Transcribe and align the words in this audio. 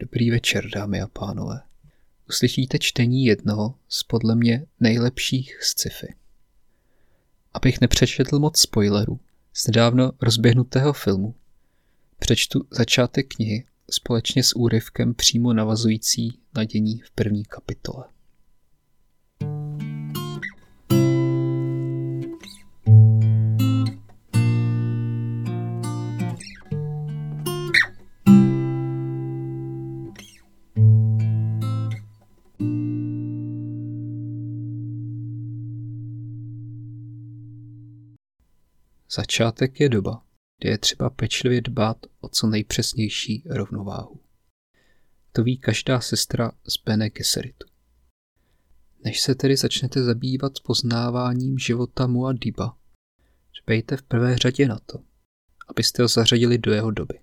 Dobrý 0.00 0.30
večer, 0.30 0.70
dámy 0.70 1.00
a 1.00 1.06
pánové. 1.06 1.60
Uslyšíte 2.28 2.78
čtení 2.78 3.24
jednoho 3.24 3.74
z 3.88 4.02
podle 4.02 4.34
mě 4.34 4.66
nejlepších 4.80 5.64
sci-fi. 5.64 6.14
Abych 7.54 7.80
nepřečetl 7.80 8.38
moc 8.38 8.58
spoilerů 8.60 9.20
z 9.52 9.66
nedávno 9.66 10.12
rozběhnutého 10.20 10.92
filmu, 10.92 11.34
přečtu 12.18 12.66
začátek 12.70 13.34
knihy 13.34 13.66
společně 13.90 14.42
s 14.42 14.56
úryvkem 14.56 15.14
přímo 15.14 15.52
navazující 15.52 16.38
na 16.54 16.64
dění 16.64 16.98
v 17.00 17.10
první 17.10 17.44
kapitole. 17.44 18.04
Začátek 39.38 39.80
je 39.80 39.88
doba, 39.88 40.22
kdy 40.58 40.68
je 40.68 40.78
třeba 40.78 41.10
pečlivě 41.10 41.60
dbát 41.60 41.96
o 42.20 42.28
co 42.28 42.46
nejpřesnější 42.46 43.42
rovnováhu. 43.46 44.20
To 45.32 45.42
ví 45.42 45.58
každá 45.58 46.00
sestra 46.00 46.52
z 46.68 46.82
Bene 46.84 47.10
Gesseritu. 47.10 47.66
Než 49.04 49.20
se 49.20 49.34
tedy 49.34 49.56
začnete 49.56 50.02
zabývat 50.02 50.52
poznáváním 50.62 51.58
života 51.58 52.06
Muadiba, 52.06 52.76
dbejte 53.64 53.96
v 53.96 54.02
prvé 54.02 54.36
řadě 54.36 54.68
na 54.68 54.78
to, 54.86 54.98
abyste 55.68 56.02
ho 56.02 56.08
zařadili 56.08 56.58
do 56.58 56.72
jeho 56.72 56.90
doby. 56.90 57.20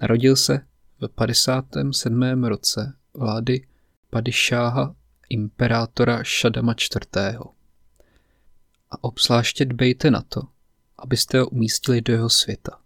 Narodil 0.00 0.36
se 0.36 0.60
v 1.00 1.08
57. 1.08 2.44
roce 2.44 2.96
vlády 3.14 3.66
Padišáha 4.10 4.96
imperátora 5.28 6.24
Šadama 6.24 6.72
IV. 6.72 7.38
A 8.90 9.04
obzvláště 9.04 9.64
dbejte 9.64 10.10
na 10.10 10.22
to, 10.22 10.53
abyste 10.98 11.40
ho 11.40 11.48
umístili 11.48 12.00
do 12.00 12.12
jeho 12.12 12.30
světa, 12.30 12.80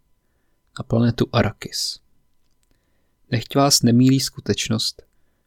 na 0.78 0.82
planetu 0.82 1.26
Arakis. 1.32 2.00
Nechť 3.30 3.56
vás 3.56 3.82
nemílí 3.82 4.20
skutečnost, 4.20 5.02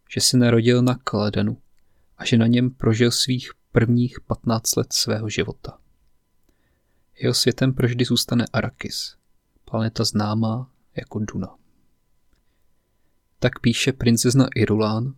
že 0.09 0.21
se 0.21 0.37
narodil 0.37 0.81
na 0.81 0.95
Kaledanu 0.95 1.57
a 2.17 2.25
že 2.25 2.37
na 2.37 2.47
něm 2.47 2.69
prožil 2.69 3.11
svých 3.11 3.51
prvních 3.71 4.21
15 4.21 4.75
let 4.75 4.93
svého 4.93 5.29
života. 5.29 5.77
Jeho 7.15 7.33
světem 7.33 7.73
proždy 7.73 8.05
zůstane 8.05 8.45
Arakis, 8.53 9.15
planeta 9.65 10.03
známá 10.03 10.71
jako 10.95 11.19
Duna. 11.19 11.55
Tak 13.39 13.59
píše 13.59 13.93
princezna 13.93 14.47
Irulán, 14.55 15.13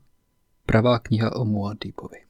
pravá 0.66 1.00
kniha 1.00 1.36
o 1.36 1.46
Muadibovi 1.46 2.23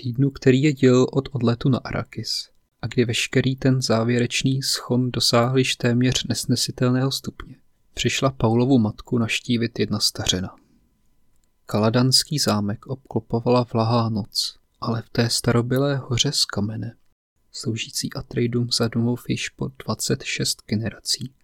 týdnu, 0.00 0.30
který 0.30 0.62
je 0.62 0.72
děl 0.72 1.06
od 1.12 1.28
odletu 1.32 1.68
na 1.68 1.78
Arakis 1.78 2.48
a 2.82 2.86
kdy 2.86 3.04
veškerý 3.04 3.56
ten 3.56 3.82
závěrečný 3.82 4.62
schon 4.62 5.10
dosáhl 5.10 5.58
již 5.58 5.76
téměř 5.76 6.24
nesnesitelného 6.24 7.10
stupně, 7.10 7.56
přišla 7.94 8.30
Paulovu 8.30 8.78
matku 8.78 9.18
naštívit 9.18 9.78
jedna 9.78 10.00
stařena. 10.00 10.56
Kaladanský 11.66 12.38
zámek 12.38 12.86
obklopovala 12.86 13.66
vlahá 13.72 14.08
noc, 14.08 14.58
ale 14.80 15.02
v 15.02 15.10
té 15.10 15.30
starobylé 15.30 15.96
hoře 15.96 16.32
z 16.32 16.44
kamene, 16.44 16.96
sloužící 17.52 18.12
Atreidům 18.12 18.68
za 18.72 18.88
domov 18.88 19.24
již 19.28 19.48
po 19.48 19.70
26 19.86 20.62
generací, 20.66 21.34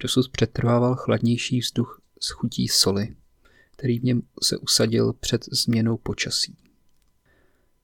dosud 0.00 0.28
přetrvával 0.28 0.96
chladnější 0.96 1.58
vzduch 1.58 2.00
z 2.20 2.30
chutí 2.30 2.68
soli, 2.68 3.16
který 3.70 3.98
v 3.98 4.04
něm 4.04 4.22
se 4.42 4.56
usadil 4.56 5.12
před 5.12 5.44
změnou 5.52 5.96
počasí. 5.96 6.56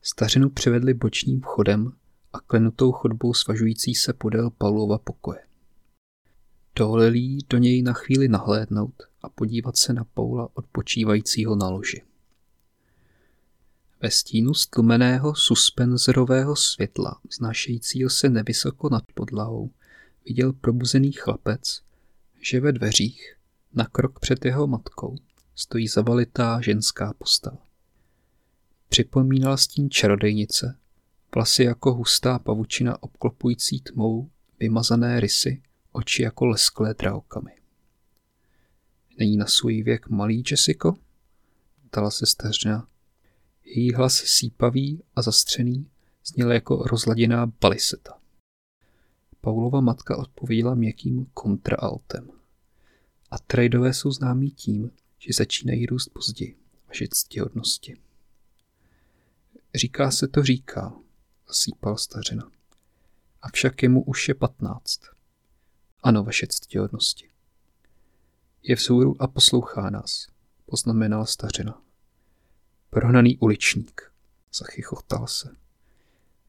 Stařinu 0.07 0.51
přivedli 0.51 0.95
bočním 0.95 1.41
vchodem 1.41 1.93
a 2.33 2.41
klenutou 2.41 2.93
chodbou 2.93 3.35
svažující 3.35 3.95
se 3.95 4.13
podél 4.13 4.51
Paulova 4.51 4.99
pokoje. 4.99 5.41
Dovolili 6.77 7.19
jí 7.19 7.39
do 7.51 7.59
něj 7.59 7.83
na 7.83 7.93
chvíli 7.93 8.29
nahlédnout 8.29 9.03
a 9.23 9.29
podívat 9.29 9.77
se 9.77 9.93
na 9.93 10.05
Paula 10.05 10.49
odpočívajícího 10.55 11.57
na 11.57 11.69
loži. 11.69 12.03
Ve 14.03 14.11
stínu 14.11 14.55
stlumeného 14.55 15.35
suspenzorového 15.35 16.57
světla, 16.57 17.21
vznášejícího 17.31 18.11
se 18.11 18.29
nevysoko 18.29 18.89
nad 18.89 19.05
podlahou, 19.15 19.71
viděl 20.25 20.53
probuzený 20.53 21.13
chlapec, 21.13 21.83
že 22.41 22.61
ve 22.61 22.73
dveřích, 22.73 23.37
na 23.75 23.87
krok 23.87 24.21
před 24.21 24.45
jeho 24.45 24.67
matkou, 24.67 25.17
stojí 25.55 25.89
zavalitá 25.89 26.61
ženská 26.61 27.15
postava. 27.19 27.64
Připomínal 28.95 29.57
stín 29.57 29.91
čarodejnice, 29.91 30.79
vlasy 31.35 31.65
jako 31.65 31.95
hustá 31.95 32.39
pavučina 32.39 33.03
obklopující 33.03 33.81
tmou, 33.81 34.31
vymazané 34.61 35.21
rysy, 35.21 35.63
oči 35.93 36.23
jako 36.23 36.47
lesklé 36.47 36.95
drahokamy. 36.95 37.51
Není 39.19 39.37
na 39.37 39.47
svůj 39.47 39.83
věk 39.83 40.09
malý 40.09 40.43
Jessico? 40.51 40.95
Ptala 41.87 42.11
se 42.11 42.27
stařina. 42.27 42.89
Její 43.65 43.95
hlas 43.95 44.15
sípavý 44.15 45.03
a 45.17 45.23
zastřený 45.23 45.87
zněl 46.27 46.53
jako 46.53 46.77
rozladěná 46.77 47.47
baliseta. 47.47 48.19
Paulova 49.41 49.81
matka 49.81 50.17
odpověděla 50.17 50.75
měkkým 50.75 51.27
kontraaltem. 51.35 52.31
A 53.31 53.39
tradeové 53.39 53.95
jsou 53.95 54.11
známí 54.11 54.51
tím, 54.51 54.91
že 55.19 55.33
začínají 55.33 55.87
růst 55.87 56.09
později, 56.09 56.57
vaše 56.89 57.07
ctihodnosti. 57.11 57.97
Říká 59.75 60.11
se 60.11 60.29
to 60.29 60.43
říká, 60.43 60.95
zasýpal 61.49 61.97
stařina. 61.97 62.51
Avšak 63.43 63.83
jemu 63.83 64.05
už 64.05 64.29
je 64.29 64.35
patnáct. 64.35 65.01
Ano, 66.03 66.25
vaše 66.25 66.47
ctihodnosti. 66.47 67.31
Je 68.63 68.77
vzhůru 68.77 69.23
a 69.23 69.27
poslouchá 69.27 69.91
nás, 69.91 70.27
poznamenala 70.67 71.27
stařina. 71.27 71.83
Prohnaný 72.91 73.39
uličník, 73.39 74.13
zachychotal 74.55 75.27
se. 75.27 75.57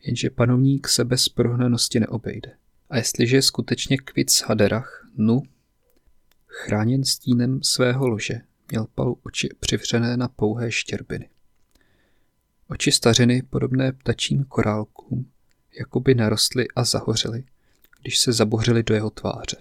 Jenže 0.01 0.29
panovník 0.29 0.87
se 0.87 1.03
bez 1.03 1.29
prohnanosti 1.29 1.99
neobejde. 1.99 2.57
A 2.89 2.97
jestliže 2.97 3.37
je 3.37 3.41
skutečně 3.41 3.97
kvic 3.97 4.43
haderach, 4.47 5.07
nu, 5.15 5.43
chráněn 6.47 7.03
stínem 7.03 7.63
svého 7.63 8.07
lože, 8.07 8.41
měl 8.71 8.87
palu 8.95 9.19
oči 9.23 9.49
přivřené 9.59 10.17
na 10.17 10.27
pouhé 10.27 10.71
štěrbiny. 10.71 11.29
Oči 12.69 12.91
stařiny, 12.91 13.41
podobné 13.41 13.91
ptačím 13.91 14.43
korálkům, 14.43 15.31
jakoby 15.79 16.15
narostly 16.15 16.67
a 16.75 16.83
zahořely, 16.83 17.43
když 18.01 18.19
se 18.19 18.33
zabořily 18.33 18.83
do 18.83 18.95
jeho 18.95 19.09
tváře. 19.09 19.57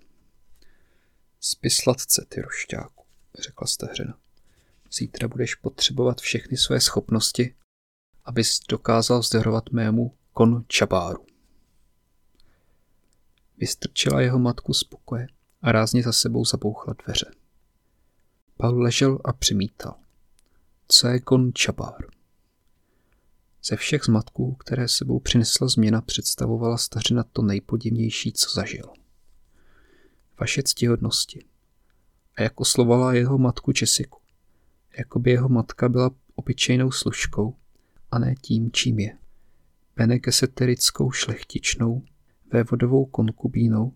Spí 1.40 1.70
sladce, 1.70 2.26
ty 2.28 2.40
rošťáku, 2.40 3.04
řekla 3.38 3.66
stařina. 3.66 4.18
Zítra 4.92 5.28
budeš 5.28 5.54
potřebovat 5.54 6.20
všechny 6.20 6.56
své 6.56 6.80
schopnosti, 6.80 7.54
abys 8.24 8.60
dokázal 8.68 9.22
zdorovat 9.22 9.70
mému 9.70 10.14
konu 10.32 10.64
čabáru. 10.68 11.26
Vystrčila 13.58 14.20
jeho 14.20 14.38
matku 14.38 14.74
z 14.74 14.84
pokoje 14.84 15.26
a 15.62 15.72
rázně 15.72 16.02
za 16.02 16.12
sebou 16.12 16.44
zabouchla 16.44 16.94
dveře. 17.04 17.30
Paul 18.56 18.82
ležel 18.82 19.18
a 19.24 19.32
přimítal. 19.32 19.94
Co 20.88 21.08
je 21.08 21.20
kon 21.20 21.52
čabár? 21.54 22.13
Ze 23.68 23.76
všech 23.76 24.04
zmatků, 24.04 24.54
které 24.54 24.88
sebou 24.88 25.20
přinesla 25.20 25.68
změna, 25.68 26.00
představovala 26.00 26.76
stařina 26.76 27.22
to 27.22 27.42
nejpodivnější, 27.42 28.32
co 28.32 28.50
zažil. 28.50 28.84
Vaše 30.40 30.62
ctihodnosti. 30.62 31.44
A 32.36 32.42
jak 32.42 32.60
oslovala 32.60 33.12
jeho 33.12 33.38
matku 33.38 33.72
Česiku. 33.72 34.20
Jakoby 34.98 35.30
jeho 35.30 35.48
matka 35.48 35.88
byla 35.88 36.10
obyčejnou 36.34 36.90
služkou 36.90 37.56
a 38.10 38.18
ne 38.18 38.34
tím, 38.40 38.72
čím 38.72 38.98
je. 38.98 39.18
Benegeseterickou 39.96 41.10
šlechtičnou, 41.10 42.02
vévodovou 42.52 43.04
konkubínou 43.04 43.92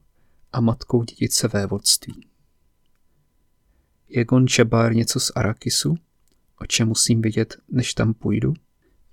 a 0.52 0.60
matkou 0.60 1.02
dědice 1.02 1.48
vévodství. 1.48 2.26
Je 4.08 4.24
Gončabár 4.24 4.94
něco 4.94 5.20
z 5.20 5.30
Arakisu? 5.36 5.94
O 6.60 6.66
čem 6.66 6.88
musím 6.88 7.22
vědět, 7.22 7.56
než 7.68 7.94
tam 7.94 8.14
půjdu? 8.14 8.54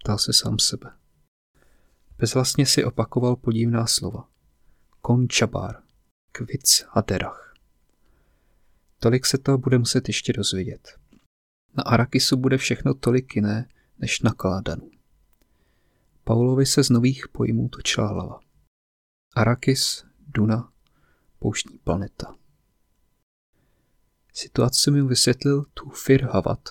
Ptal 0.06 0.18
se 0.18 0.34
sám 0.34 0.60
sebe. 0.60 0.92
Bezvlastně 2.18 2.66
si 2.66 2.84
opakoval 2.84 3.36
podivná 3.36 3.88
slova. 3.88 4.30
Končabár, 5.02 5.84
kvic 6.32 6.86
a 6.92 7.02
derach. 7.02 7.54
Tolik 9.00 9.26
se 9.26 9.38
to 9.38 9.58
bude 9.58 9.78
muset 9.78 10.08
ještě 10.08 10.34
dozvědět. 10.34 11.00
Na 11.78 11.84
Arakisu 11.84 12.38
bude 12.38 12.58
všechno 12.58 12.94
tolik 12.94 13.36
jiné, 13.36 13.70
než 13.98 14.22
na 14.22 14.34
Kaládanu. 14.34 14.92
Paulovi 16.24 16.66
se 16.66 16.84
z 16.84 16.90
nových 16.90 17.28
pojmů 17.28 17.70
točila 17.70 18.08
hlava. 18.08 18.40
Arakis, 19.36 20.06
Duna, 20.28 20.72
pouštní 21.40 21.78
planeta. 21.78 22.36
Situaci 24.34 24.92
mi 24.92 25.02
vysvětlil 25.02 25.66
Tufir 25.74 26.26
Havat, 26.26 26.70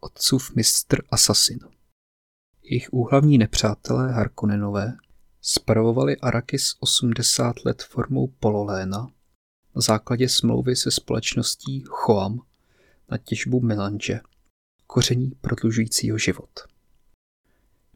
otcův 0.00 0.54
mistr 0.54 1.02
Asasin. 1.10 1.71
Jejich 2.62 2.92
úhlavní 2.92 3.38
nepřátelé 3.38 4.12
Harkonnenové 4.12 4.96
spravovali 5.40 6.16
Arakis 6.16 6.76
80 6.80 7.64
let 7.64 7.82
formou 7.82 8.26
pololéna 8.26 9.12
na 9.74 9.80
základě 9.80 10.28
smlouvy 10.28 10.76
se 10.76 10.90
společností 10.90 11.84
Choam 11.86 12.40
na 13.10 13.18
těžbu 13.18 13.60
melanže, 13.60 14.20
koření 14.86 15.30
prodlužujícího 15.30 16.18
život. 16.18 16.50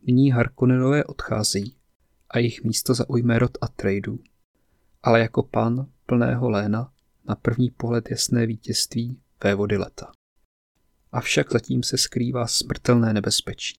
Nyní 0.03 0.31
Harkonnenové 0.31 1.05
odchází 1.05 1.77
a 2.31 2.39
jejich 2.39 2.65
místo 2.65 2.95
zaujme 2.95 3.39
rod 3.39 3.59
Atreidu, 3.61 4.19
ale 5.03 5.21
jako 5.21 5.43
pan 5.43 5.91
plného 6.07 6.51
léna 6.51 6.93
na 7.25 7.35
první 7.35 7.71
pohled 7.71 8.11
jasné 8.11 8.47
vítězství 8.47 9.21
vévody 9.45 9.77
leta. 9.77 10.13
Avšak 11.13 11.53
zatím 11.53 11.83
se 11.83 11.99
skrývá 11.99 12.47
smrtelné 12.47 13.13
nebezpečí, 13.13 13.75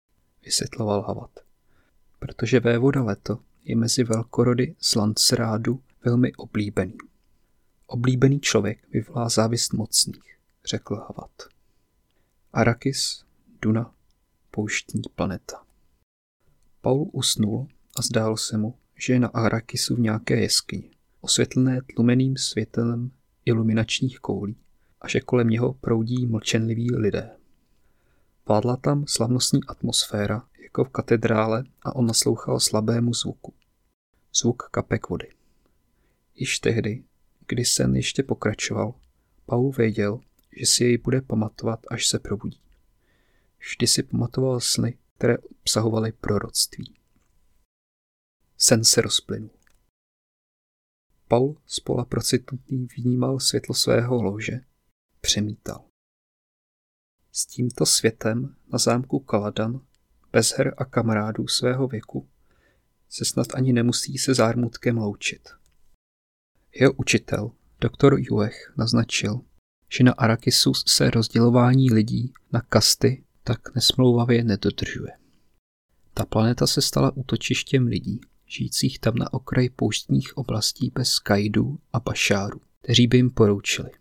vysvětloval 0.47 1.01
Havat. 1.01 1.39
Protože 2.19 2.59
vévoda 2.59 3.03
leto 3.03 3.39
je 3.63 3.75
mezi 3.75 4.03
velkorody 4.03 4.75
z 4.79 4.95
Lancerádu 4.95 5.81
velmi 6.05 6.33
oblíbený. 6.33 6.97
Oblíbený 7.87 8.39
člověk 8.39 8.79
vyvolá 8.89 9.29
závist 9.29 9.73
mocných, 9.73 10.37
řekl 10.65 10.95
Havat. 10.95 11.31
Arakis, 12.53 13.23
Duna, 13.61 13.93
pouštní 14.51 15.01
planeta. 15.15 15.63
Paul 16.81 17.09
usnul 17.13 17.67
a 17.97 18.01
zdálo 18.01 18.37
se 18.37 18.57
mu, 18.57 18.75
že 18.95 19.13
je 19.13 19.19
na 19.19 19.27
Arakisu 19.27 19.95
v 19.95 19.99
nějaké 19.99 20.41
jeskyni, 20.41 20.91
osvětlené 21.21 21.81
tlumeným 21.95 22.37
světelem 22.37 23.11
iluminačních 23.45 24.19
koulí 24.19 24.55
a 25.01 25.07
že 25.07 25.19
kolem 25.19 25.49
něho 25.49 25.73
proudí 25.73 26.25
mlčenliví 26.25 26.95
lidé. 26.95 27.36
Vládla 28.47 28.77
tam 28.77 29.07
slavnostní 29.07 29.59
atmosféra, 29.67 30.47
jako 30.63 30.83
v 30.83 30.89
katedrále 30.89 31.63
a 31.81 31.95
on 31.95 32.05
naslouchal 32.05 32.59
slabému 32.59 33.13
zvuku. 33.13 33.53
Zvuk 34.35 34.63
kapek 34.71 35.09
vody. 35.09 35.33
Již 36.35 36.59
tehdy, 36.59 37.03
kdy 37.47 37.65
sen 37.65 37.95
ještě 37.95 38.23
pokračoval, 38.23 38.93
Paul 39.45 39.71
věděl, 39.71 40.19
že 40.59 40.65
si 40.65 40.83
jej 40.83 40.97
bude 40.97 41.21
pamatovat, 41.21 41.79
až 41.89 42.07
se 42.07 42.19
probudí. 42.19 42.61
Vždy 43.59 43.87
si 43.87 44.03
pamatoval 44.03 44.59
sny, 44.59 44.97
které 45.17 45.37
obsahovaly 45.37 46.11
proroctví. 46.11 46.95
Sen 48.57 48.83
se 48.83 49.01
rozplynul. 49.01 49.49
Paul 51.27 51.57
spola 51.65 52.05
procitnutý 52.05 52.87
vnímal 52.97 53.39
světlo 53.39 53.75
svého 53.75 54.23
lože, 54.23 54.59
přemítal. 55.21 55.86
S 57.37 57.45
tímto 57.45 57.85
světem 57.85 58.55
na 58.73 58.79
zámku 58.79 59.19
Kaladan, 59.19 59.81
bez 60.33 60.51
her 60.51 60.73
a 60.77 60.85
kamarádů 60.85 61.47
svého 61.47 61.87
věku, 61.87 62.27
se 63.09 63.25
snad 63.25 63.47
ani 63.53 63.73
nemusí 63.73 64.17
se 64.17 64.33
zármutkem 64.33 64.97
loučit. 64.97 65.49
Jeho 66.79 66.93
učitel, 66.93 67.51
doktor 67.81 68.19
Juech, 68.19 68.73
naznačil, 68.77 69.41
že 69.97 70.03
na 70.03 70.11
Arakisu 70.11 70.73
se 70.73 71.09
rozdělování 71.09 71.93
lidí 71.93 72.33
na 72.51 72.61
kasty 72.61 73.23
tak 73.43 73.75
nesmlouvavě 73.75 74.43
nedodržuje. 74.43 75.11
Ta 76.13 76.25
planeta 76.25 76.67
se 76.67 76.81
stala 76.81 77.11
útočištěm 77.17 77.87
lidí, 77.87 78.21
žijících 78.45 78.99
tam 78.99 79.15
na 79.15 79.33
okraji 79.33 79.69
pouštních 79.69 80.37
oblastí 80.37 80.91
bez 80.95 81.19
kajdů 81.19 81.79
a 81.93 81.99
bašárů, 81.99 82.61
kteří 82.81 83.07
by 83.07 83.17
jim 83.17 83.29
poroučili. 83.29 83.91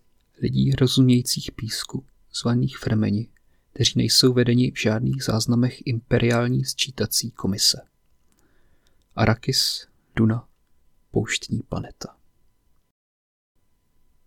Lidí 0.42 0.72
rozumějících 0.72 1.52
písku, 1.52 2.04
zvaných 2.40 2.78
fremeni, 2.78 3.28
kteří 3.72 3.92
nejsou 3.96 4.32
vedeni 4.32 4.70
v 4.70 4.80
žádných 4.80 5.24
záznamech 5.24 5.86
imperiální 5.86 6.64
sčítací 6.64 7.30
komise. 7.30 7.80
Arakis, 9.16 9.88
Duna, 10.16 10.48
pouštní 11.10 11.62
planeta. 11.62 12.16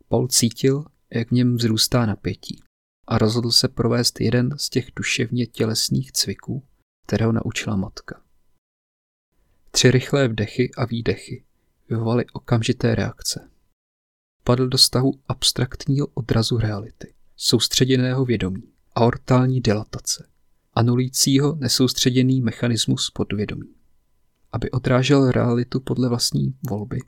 Paul 0.08 0.28
cítil, 0.28 0.86
jak 1.10 1.30
v 1.30 1.32
něm 1.32 1.56
vzrůstá 1.56 2.06
napětí 2.06 2.64
a 3.08 3.18
rozhodl 3.18 3.52
se 3.52 3.68
provést 3.68 4.22
jeden 4.22 4.58
z 4.58 4.70
těch 4.70 4.92
duševně 4.96 5.46
tělesných 5.46 6.12
cviků, 6.12 6.64
kterého 7.06 7.32
naučila 7.32 7.76
matka. 7.76 8.22
Tři 9.72 9.92
rychlé 9.92 10.28
vdechy 10.28 10.72
a 10.78 10.86
výdechy 10.86 11.46
vyvovaly 11.90 12.26
okamžité 12.34 12.96
reakce. 12.96 13.50
Padl 14.44 14.68
do 14.68 14.78
stahu 14.78 15.20
abstraktního 15.28 16.08
odrazu 16.08 16.58
reality, 16.58 17.14
soustředěného 17.42 18.26
vědomí, 18.26 18.64
aortální 18.96 19.62
dilatace, 19.62 20.28
anulícího 20.74 21.56
nesoustředěný 21.56 22.42
mechanismus 22.42 23.12
podvědomí. 23.12 23.76
Aby 24.52 24.72
odrážel 24.72 25.32
realitu 25.32 25.80
podle 25.80 26.10
vlastní 26.10 26.56
volby, 26.70 27.00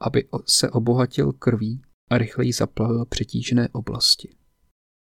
aby 0.00 0.28
se 0.46 0.70
obohatil 0.70 1.32
krví 1.32 1.82
a 2.10 2.18
rychleji 2.18 2.52
zaplavil 2.52 3.04
přetížené 3.04 3.68
oblasti. 3.72 4.36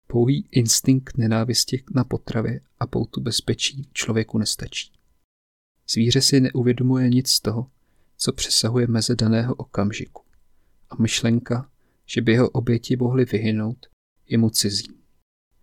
Pouhý 0.06 0.48
instinkt 0.50 1.18
nenávisti 1.18 1.84
na 1.94 2.04
potravě 2.04 2.60
a 2.80 2.86
poutu 2.86 3.20
bezpečí 3.20 3.88
člověku 3.92 4.38
nestačí. 4.38 4.92
Zvíře 5.88 6.20
si 6.20 6.40
neuvědomuje 6.40 7.08
nic 7.08 7.28
z 7.28 7.40
toho, 7.40 7.70
co 8.16 8.32
přesahuje 8.32 8.86
meze 8.86 9.16
daného 9.16 9.54
okamžiku. 9.54 10.22
A 10.90 10.94
myšlenka, 11.02 11.70
že 12.06 12.20
by 12.20 12.32
jeho 12.32 12.50
oběti 12.50 12.96
mohly 12.96 13.24
vyhynout, 13.24 13.86
je 14.28 14.38
mu 14.38 14.50
cizí. 14.50 14.88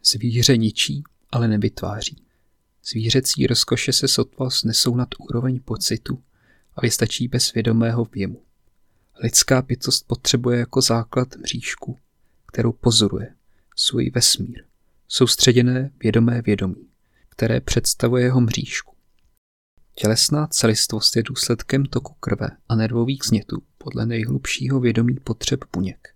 Zvíře 0.03 0.57
ničí, 0.57 1.03
ale 1.31 1.47
nevytváří. 1.47 2.23
Zvířecí 2.85 3.47
rozkoše 3.47 3.93
se 3.93 4.07
sotva 4.07 4.49
snesou 4.49 4.95
nad 4.95 5.09
úroveň 5.19 5.59
pocitu 5.59 6.23
a 6.75 6.81
vystačí 6.81 7.27
bez 7.27 7.53
vědomého 7.53 8.05
věmu. 8.05 8.43
Lidská 9.23 9.61
bytost 9.61 10.07
potřebuje 10.07 10.59
jako 10.59 10.81
základ 10.81 11.35
mřížku, 11.35 11.99
kterou 12.47 12.71
pozoruje, 12.71 13.35
svůj 13.75 14.09
vesmír, 14.09 14.63
soustředěné 15.07 15.91
vědomé 16.03 16.41
vědomí, 16.41 16.87
které 17.29 17.61
představuje 17.61 18.23
jeho 18.23 18.41
mřížku. 18.41 18.95
Tělesná 19.95 20.47
celistvost 20.47 21.15
je 21.15 21.23
důsledkem 21.23 21.85
toku 21.85 22.13
krve 22.13 22.47
a 22.69 22.75
nervových 22.75 23.23
znětů 23.25 23.63
podle 23.77 24.05
nejhlubšího 24.05 24.79
vědomí 24.79 25.15
potřeb 25.15 25.59
buněk. 25.73 26.15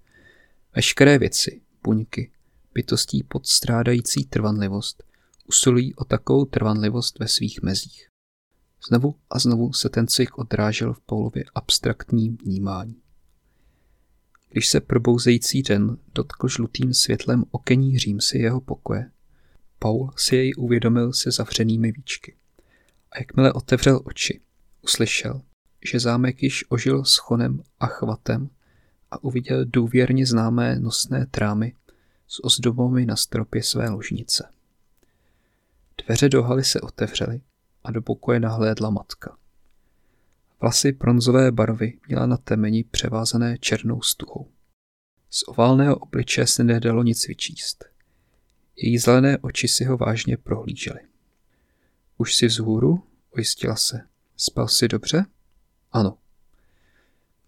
Veškeré 0.76 1.18
věci, 1.20 1.62
buňky, 1.84 2.32
bytostí 2.78 3.24
podstrádající 3.24 4.26
trvanlivost, 4.26 5.04
usilují 5.48 5.96
o 5.96 6.06
takovou 6.06 6.46
trvanlivost 6.46 7.20
ve 7.20 7.28
svých 7.28 7.62
mezích. 7.62 8.10
Znovu 8.88 9.16
a 9.30 9.40
znovu 9.40 9.74
se 9.74 9.90
ten 9.90 10.08
cvik 10.08 10.38
odrážel 10.38 10.94
v 10.94 11.02
Paulově 11.02 11.44
abstraktním 11.56 12.38
vnímání. 12.38 12.96
Když 14.50 14.68
se 14.68 14.82
probouzející 14.82 15.62
den 15.64 15.98
dotkl 16.16 16.48
žlutým 16.48 16.94
světlem 16.94 17.44
okení 17.52 18.00
římsy 18.00 18.38
jeho 18.38 18.62
pokoje, 18.62 19.12
Paul 19.80 20.12
si 20.18 20.36
jej 20.36 20.54
uvědomil 20.58 21.14
se 21.14 21.32
zavřenými 21.32 21.92
víčky. 21.92 22.36
A 23.12 23.20
jakmile 23.20 23.54
otevřel 23.54 24.02
oči, 24.06 24.42
uslyšel, 24.82 25.42
že 25.92 26.00
zámek 26.00 26.44
již 26.44 26.66
ožil 26.70 27.06
s 27.06 27.16
chonem 27.16 27.64
a 27.80 27.88
chvatem 27.88 28.50
a 29.12 29.24
uviděl 29.24 29.66
důvěrně 29.66 30.26
známé 30.26 30.80
nosné 30.80 31.26
trámy 31.26 31.74
s 32.28 32.44
ozdobami 32.44 33.06
na 33.06 33.16
stropě 33.16 33.64
své 33.64 33.90
ložnice. 33.90 34.52
Dveře 36.06 36.30
do 36.30 36.44
haly 36.44 36.64
se 36.64 36.82
otevřely 36.82 37.42
a 37.84 37.92
do 37.92 38.02
pokoje 38.02 38.40
nahlédla 38.40 38.90
matka. 38.90 39.38
Vlasy 40.62 40.92
bronzové 40.92 41.52
barvy 41.52 42.00
měla 42.08 42.26
na 42.26 42.38
temeni 42.38 42.84
převázané 42.84 43.58
černou 43.58 44.02
stuhou. 44.02 44.52
Z 45.30 45.44
oválného 45.48 45.96
obličeje 45.96 46.48
se 46.48 46.64
nedalo 46.64 47.04
nic 47.04 47.28
vyčíst. 47.28 47.86
Její 48.76 48.98
zelené 48.98 49.38
oči 49.38 49.68
si 49.68 49.86
ho 49.86 49.98
vážně 49.98 50.38
prohlížely. 50.38 51.00
Už 52.18 52.36
si 52.36 52.48
vzhůru? 52.48 53.04
Ujistila 53.36 53.76
se. 53.76 54.02
Spal 54.38 54.68
si 54.68 54.88
dobře? 54.88 55.26
Ano. 55.92 56.18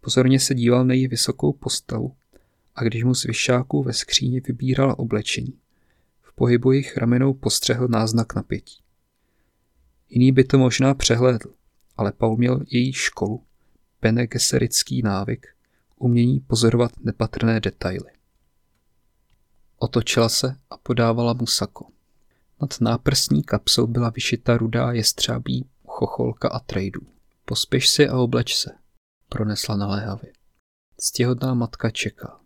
Pozorně 0.02 0.40
se 0.40 0.56
díval 0.56 0.86
na 0.86 0.94
její 0.94 1.08
vysokou 1.08 1.54
postavu 1.54 2.16
a 2.76 2.84
když 2.84 3.04
mu 3.04 3.16
z 3.16 3.24
vyšáků 3.24 3.84
ve 3.84 3.94
skříni 3.94 4.40
vybírala 4.40 5.00
oblečení, 5.00 5.60
v 6.22 6.34
pohybu 6.36 6.72
jich 6.72 6.98
ramenou 6.98 7.34
postřehl 7.34 7.88
náznak 7.88 8.36
napětí. 8.36 8.78
Jiný 10.10 10.32
by 10.32 10.44
to 10.44 10.58
možná 10.58 10.94
přehlédl, 10.94 11.54
ale 11.98 12.12
Paul 12.12 12.38
měl 12.38 12.64
její 12.68 12.94
školu, 12.94 13.44
penegeserický 14.00 15.02
návyk, 15.02 15.48
umění 15.98 16.40
pozorovat 16.40 16.92
nepatrné 17.00 17.60
detaily. 17.60 18.12
Otočila 19.78 20.30
se 20.30 20.56
a 20.70 20.78
podávala 20.78 21.34
mu 21.34 21.48
sako. 21.48 21.88
Nad 22.62 22.82
náprsní 22.82 23.44
kapsou 23.44 23.88
byla 23.88 24.10
vyšita 24.10 24.58
rudá 24.58 24.92
jestřábí 24.92 25.70
chocholka 25.88 26.50
a 26.50 26.60
trejdů. 26.60 27.02
Pospěš 27.46 27.90
si 27.90 28.08
a 28.08 28.18
obleč 28.18 28.56
se, 28.56 28.72
pronesla 29.30 29.76
naléhavě. 29.76 30.34
Ctihodná 30.98 31.54
matka 31.54 31.90
čeká. 31.90 32.39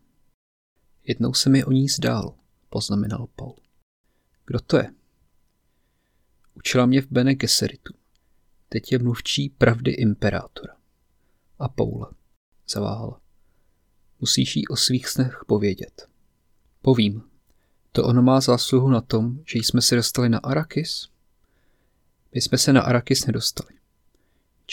Jednou 1.04 1.34
se 1.34 1.50
mi 1.50 1.64
o 1.64 1.72
ní 1.72 1.90
zdál, 1.90 2.36
poznamenal 2.70 3.28
Paul. 3.36 3.56
Kdo 4.46 4.60
to 4.60 4.78
je? 4.78 4.94
Učila 6.54 6.86
mě 6.86 7.02
v 7.02 7.08
Bene 7.12 7.36
Gesseritu. 7.36 7.94
Teď 8.70 8.92
je 8.92 9.00
mluvčí 9.00 9.50
pravdy 9.50 9.92
imperátora. 9.92 10.76
A 11.60 11.68
Paula 11.70 12.12
zaváhala. 12.70 13.22
Musíš 14.20 14.56
jí 14.56 14.68
o 14.68 14.76
svých 14.76 15.08
snech 15.08 15.42
povědět. 15.48 16.10
Povím. 16.82 17.24
To 17.92 18.06
ono 18.06 18.22
má 18.22 18.42
zásluhu 18.42 18.90
na 18.90 19.02
tom, 19.02 19.40
že 19.48 19.60
jsme 19.60 19.82
se 19.82 19.96
dostali 19.96 20.30
na 20.30 20.38
Arakis? 20.38 21.10
My 22.34 22.42
jsme 22.42 22.58
se 22.58 22.74
na 22.74 22.82
Arakis 22.82 23.26
nedostali. 23.26 23.80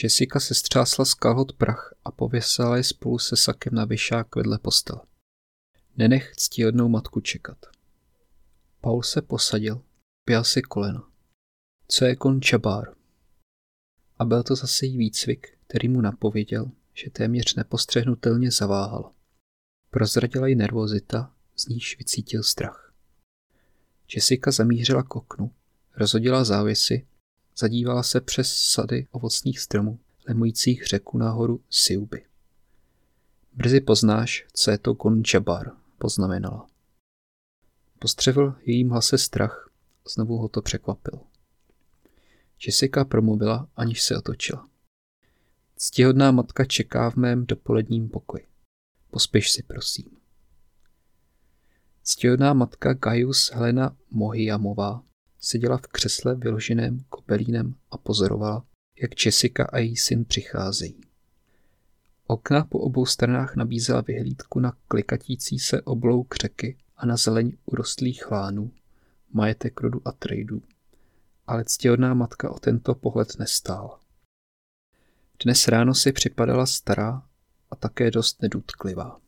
Jessica 0.02 0.40
se 0.40 0.54
střásla 0.54 1.04
z 1.04 1.14
kalhot 1.14 1.52
prach 1.52 1.94
a 2.04 2.10
pověsala 2.10 2.76
je 2.76 2.84
spolu 2.84 3.18
se 3.18 3.36
sakem 3.36 3.74
na 3.74 3.84
vyšák 3.84 4.36
vedle 4.36 4.58
postele. 4.58 5.00
Nenech 6.00 6.32
ctihodnou 6.36 6.88
matku 6.88 7.20
čekat. 7.20 7.66
Paul 8.80 9.02
se 9.02 9.22
posadil, 9.22 9.82
pěl 10.24 10.44
si 10.44 10.62
kolena. 10.62 11.10
Co 11.88 12.04
je 12.04 12.16
kon 12.16 12.40
čabár? 12.40 12.94
A 14.18 14.24
byl 14.24 14.42
to 14.42 14.56
zase 14.56 14.86
jí 14.86 14.98
výcvik, 14.98 15.58
který 15.66 15.88
mu 15.88 16.00
napověděl, 16.00 16.70
že 16.94 17.10
téměř 17.10 17.54
nepostřehnutelně 17.54 18.50
zaváhal. 18.50 19.12
Prozradila 19.90 20.46
jí 20.46 20.54
nervozita, 20.54 21.34
z 21.56 21.66
níž 21.66 21.98
vycítil 21.98 22.42
strach. 22.42 22.94
Jessica 24.14 24.50
zamířila 24.50 25.02
k 25.02 25.16
oknu, 25.16 25.52
rozhodila 25.96 26.44
závěsy, 26.44 27.06
zadívala 27.56 28.02
se 28.02 28.20
přes 28.20 28.54
sady 28.56 29.06
ovocných 29.10 29.60
stromů, 29.60 29.98
lemujících 30.28 30.86
řeku 30.86 31.18
nahoru 31.18 31.64
Siuby. 31.70 32.24
Brzy 33.52 33.80
poznáš, 33.80 34.46
co 34.52 34.70
je 34.70 34.78
to 34.78 34.92
Gonjabar, 34.92 35.79
poznamenala. 36.00 36.66
Postřevil 37.98 38.54
jejím 38.62 38.90
hlase 38.90 39.18
strach, 39.18 39.70
znovu 40.14 40.36
ho 40.36 40.48
to 40.48 40.62
překvapil. 40.62 41.20
Jessica 42.66 43.04
promluvila, 43.04 43.68
aniž 43.76 44.02
se 44.02 44.18
otočila. 44.18 44.68
Ctihodná 45.76 46.30
matka 46.30 46.64
čeká 46.64 47.10
v 47.10 47.16
mém 47.16 47.46
dopoledním 47.46 48.08
pokoji. 48.08 48.46
Pospěš 49.10 49.50
si, 49.50 49.62
prosím. 49.62 50.16
Ctihodná 52.02 52.52
matka 52.52 52.92
Gaius 52.92 53.50
Helena 53.54 53.96
Mohiamová 54.10 55.02
seděla 55.40 55.76
v 55.76 55.86
křesle 55.86 56.34
vyloženém 56.34 57.04
kobelínem 57.08 57.74
a 57.90 57.98
pozorovala, 57.98 58.66
jak 59.02 59.26
Jessica 59.26 59.64
a 59.64 59.78
její 59.78 59.96
syn 59.96 60.24
přicházejí. 60.24 61.09
Okna 62.30 62.64
po 62.64 62.78
obou 62.78 63.06
stranách 63.06 63.56
nabízela 63.56 64.00
vyhlídku 64.00 64.60
na 64.60 64.72
klikatící 64.88 65.58
se 65.58 65.82
oblouk 65.82 66.36
řeky 66.36 66.76
a 66.96 67.06
na 67.06 67.16
zeleň 67.16 67.56
urostlých 67.64 68.22
chlánů, 68.24 68.72
majetek 69.32 69.80
rodu 69.80 70.00
a 70.04 70.12
trejdů. 70.12 70.62
Ale 71.46 71.64
ctihodná 71.64 72.14
matka 72.14 72.50
o 72.50 72.58
tento 72.58 72.94
pohled 72.94 73.38
nestála. 73.38 74.00
Dnes 75.44 75.68
ráno 75.68 75.94
si 75.94 76.12
připadala 76.12 76.66
stará 76.66 77.26
a 77.70 77.76
také 77.76 78.10
dost 78.10 78.42
nedutklivá. 78.42 79.20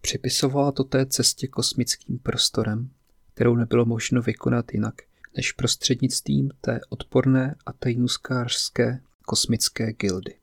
Připisovala 0.00 0.72
to 0.72 0.84
té 0.84 1.06
cestě 1.06 1.48
kosmickým 1.48 2.18
prostorem, 2.18 2.90
kterou 3.34 3.56
nebylo 3.56 3.84
možno 3.84 4.22
vykonat 4.22 4.72
jinak, 4.72 4.94
než 5.36 5.52
prostřednictvím 5.52 6.50
té 6.60 6.80
odporné 6.88 7.54
a 7.66 7.72
tajnuskářské 7.72 9.00
kosmické 9.22 9.92
gildy. 9.92 10.39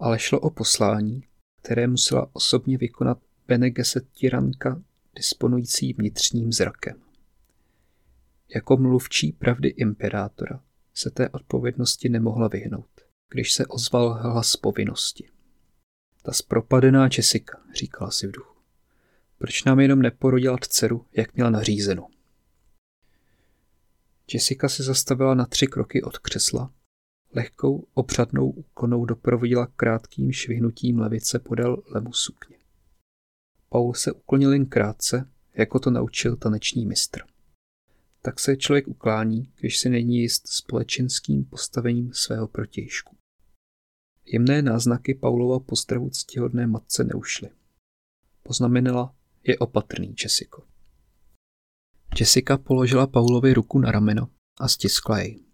Ale 0.00 0.18
šlo 0.18 0.40
o 0.40 0.50
poslání, 0.50 1.22
které 1.62 1.86
musela 1.86 2.30
osobně 2.32 2.78
vykonat 2.78 3.18
Bene 3.48 3.70
Gesserit 3.70 4.08
tyranka 4.20 4.82
disponující 5.16 5.92
vnitřním 5.92 6.52
zrakem. 6.52 7.02
Jako 8.54 8.76
mluvčí 8.76 9.32
pravdy 9.32 9.68
imperátora 9.68 10.62
se 10.94 11.10
té 11.10 11.28
odpovědnosti 11.28 12.08
nemohla 12.08 12.48
vyhnout, 12.48 13.00
když 13.30 13.52
se 13.52 13.66
ozval 13.66 14.14
hlas 14.14 14.56
povinnosti. 14.56 15.28
Ta 16.22 16.32
zpropadená 16.32 17.08
Jessica, 17.16 17.62
říkala 17.74 18.10
si 18.10 18.26
v 18.26 18.32
duchu. 18.32 18.56
Proč 19.38 19.64
nám 19.64 19.80
jenom 19.80 20.02
neporodila 20.02 20.58
dceru, 20.60 21.06
jak 21.12 21.34
měla 21.34 21.50
nařízeno? 21.50 22.08
Jessica 24.34 24.68
se 24.68 24.82
zastavila 24.82 25.34
na 25.34 25.46
tři 25.46 25.66
kroky 25.66 26.02
od 26.02 26.18
křesla. 26.18 26.72
Lehkou 27.32 27.88
obřadnou 27.94 28.50
úkonou 28.50 29.04
doprovodila 29.04 29.66
krátkým 29.66 30.32
švihnutím 30.32 30.98
levice 30.98 31.38
podél 31.38 31.82
lemu 31.86 32.12
sukně. 32.12 32.56
Paul 33.68 33.94
se 33.94 34.12
uklonil 34.12 34.52
jen 34.52 34.66
krátce, 34.66 35.30
jako 35.54 35.78
to 35.78 35.90
naučil 35.90 36.36
taneční 36.36 36.86
mistr. 36.86 37.20
Tak 38.22 38.40
se 38.40 38.56
člověk 38.56 38.88
uklání, 38.88 39.52
když 39.60 39.78
se 39.78 39.88
není 39.88 40.18
jist 40.18 40.48
společenským 40.48 41.44
postavením 41.44 42.12
svého 42.12 42.48
protějšku. 42.48 43.16
Jemné 44.24 44.62
náznaky 44.62 45.14
Paulova 45.14 45.60
pozdravu 45.60 46.10
ctihodné 46.10 46.66
matce 46.66 47.04
neušly. 47.04 47.50
Poznamenala, 48.42 49.14
je 49.42 49.58
opatrný, 49.58 50.14
Jessico. 50.22 50.66
Jessica 52.20 52.58
položila 52.58 53.06
Paulovi 53.06 53.54
ruku 53.54 53.78
na 53.78 53.92
rameno 53.92 54.28
a 54.60 54.68
stiskla 54.68 55.18
jej. 55.18 55.49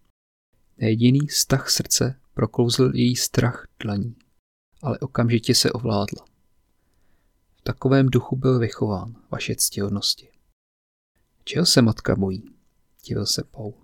Nejediný 0.78 1.28
stah 1.28 1.70
srdce 1.70 2.20
proklouzl 2.34 2.90
její 2.94 3.16
strach 3.16 3.66
dlaní, 3.82 4.16
ale 4.82 4.98
okamžitě 4.98 5.54
se 5.54 5.72
ovládla. 5.72 6.24
V 7.56 7.60
takovém 7.62 8.08
duchu 8.08 8.36
byl 8.36 8.58
vychován, 8.58 9.16
vaše 9.30 9.54
ctihodnosti. 9.56 10.28
Čeho 11.44 11.66
se 11.66 11.82
matka 11.82 12.16
bojí? 12.16 12.44
Divil 13.06 13.26
se 13.26 13.44
Paul. 13.50 13.74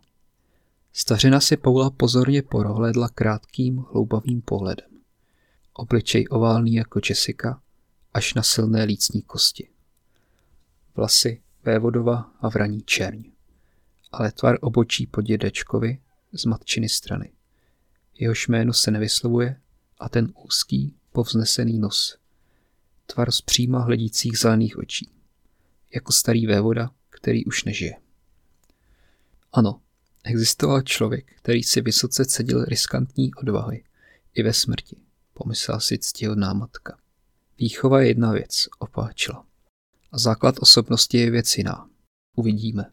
Stařina 0.93 1.41
si 1.41 1.57
Paula 1.57 1.91
pozorně 1.91 2.43
porohlédla 2.43 3.09
krátkým, 3.09 3.85
hloubavým 3.93 4.43
pohledem. 4.43 4.91
Obličej 5.73 6.27
oválný 6.31 6.75
jako 6.75 7.01
Jessica, 7.09 7.63
až 8.15 8.35
na 8.35 8.43
silné 8.43 8.85
lícní 8.85 9.23
kosti. 9.23 9.69
Vlasy 10.97 11.43
vévodova 11.65 12.31
a 12.41 12.49
vraní 12.49 12.83
čerň. 12.83 13.23
Ale 14.13 14.33
tvar 14.33 14.59
obočí 14.61 15.07
po 15.07 15.23
dědečkovi 15.23 15.99
z 16.33 16.45
matčiny 16.45 16.89
strany. 16.89 17.33
Jehož 18.15 18.49
jméno 18.49 18.73
se 18.73 18.91
nevyslovuje 18.91 19.61
a 19.99 20.09
ten 20.09 20.33
úzký, 20.45 20.95
povznesený 21.13 21.79
nos. 21.79 22.19
Tvar 23.07 23.31
z 23.31 23.41
příma 23.41 23.79
hledících 23.79 24.39
zelených 24.39 24.79
očí. 24.79 25.11
Jako 25.95 26.13
starý 26.13 26.47
vévoda, 26.47 26.91
který 27.11 27.45
už 27.45 27.65
nežije. 27.65 27.97
Ano, 29.53 29.81
existoval 30.25 30.83
člověk, 30.83 31.33
který 31.37 31.63
si 31.63 31.81
vysoce 31.81 32.25
cedil 32.25 32.65
riskantní 32.65 33.35
odvahy 33.35 33.85
i 34.35 34.43
ve 34.43 34.53
smrti, 34.53 34.97
pomyslela 35.35 35.81
si 35.81 35.99
ctihodná 35.99 36.53
matka. 36.53 36.99
Výchova 37.59 38.01
je 38.01 38.09
jedna 38.09 38.33
věc, 38.33 38.69
opáčila. 38.79 39.47
A 40.13 40.19
základ 40.19 40.55
osobnosti 40.61 41.19
je 41.19 41.31
věc 41.31 41.59
jiná. 41.59 41.91
Uvidíme. 42.37 42.93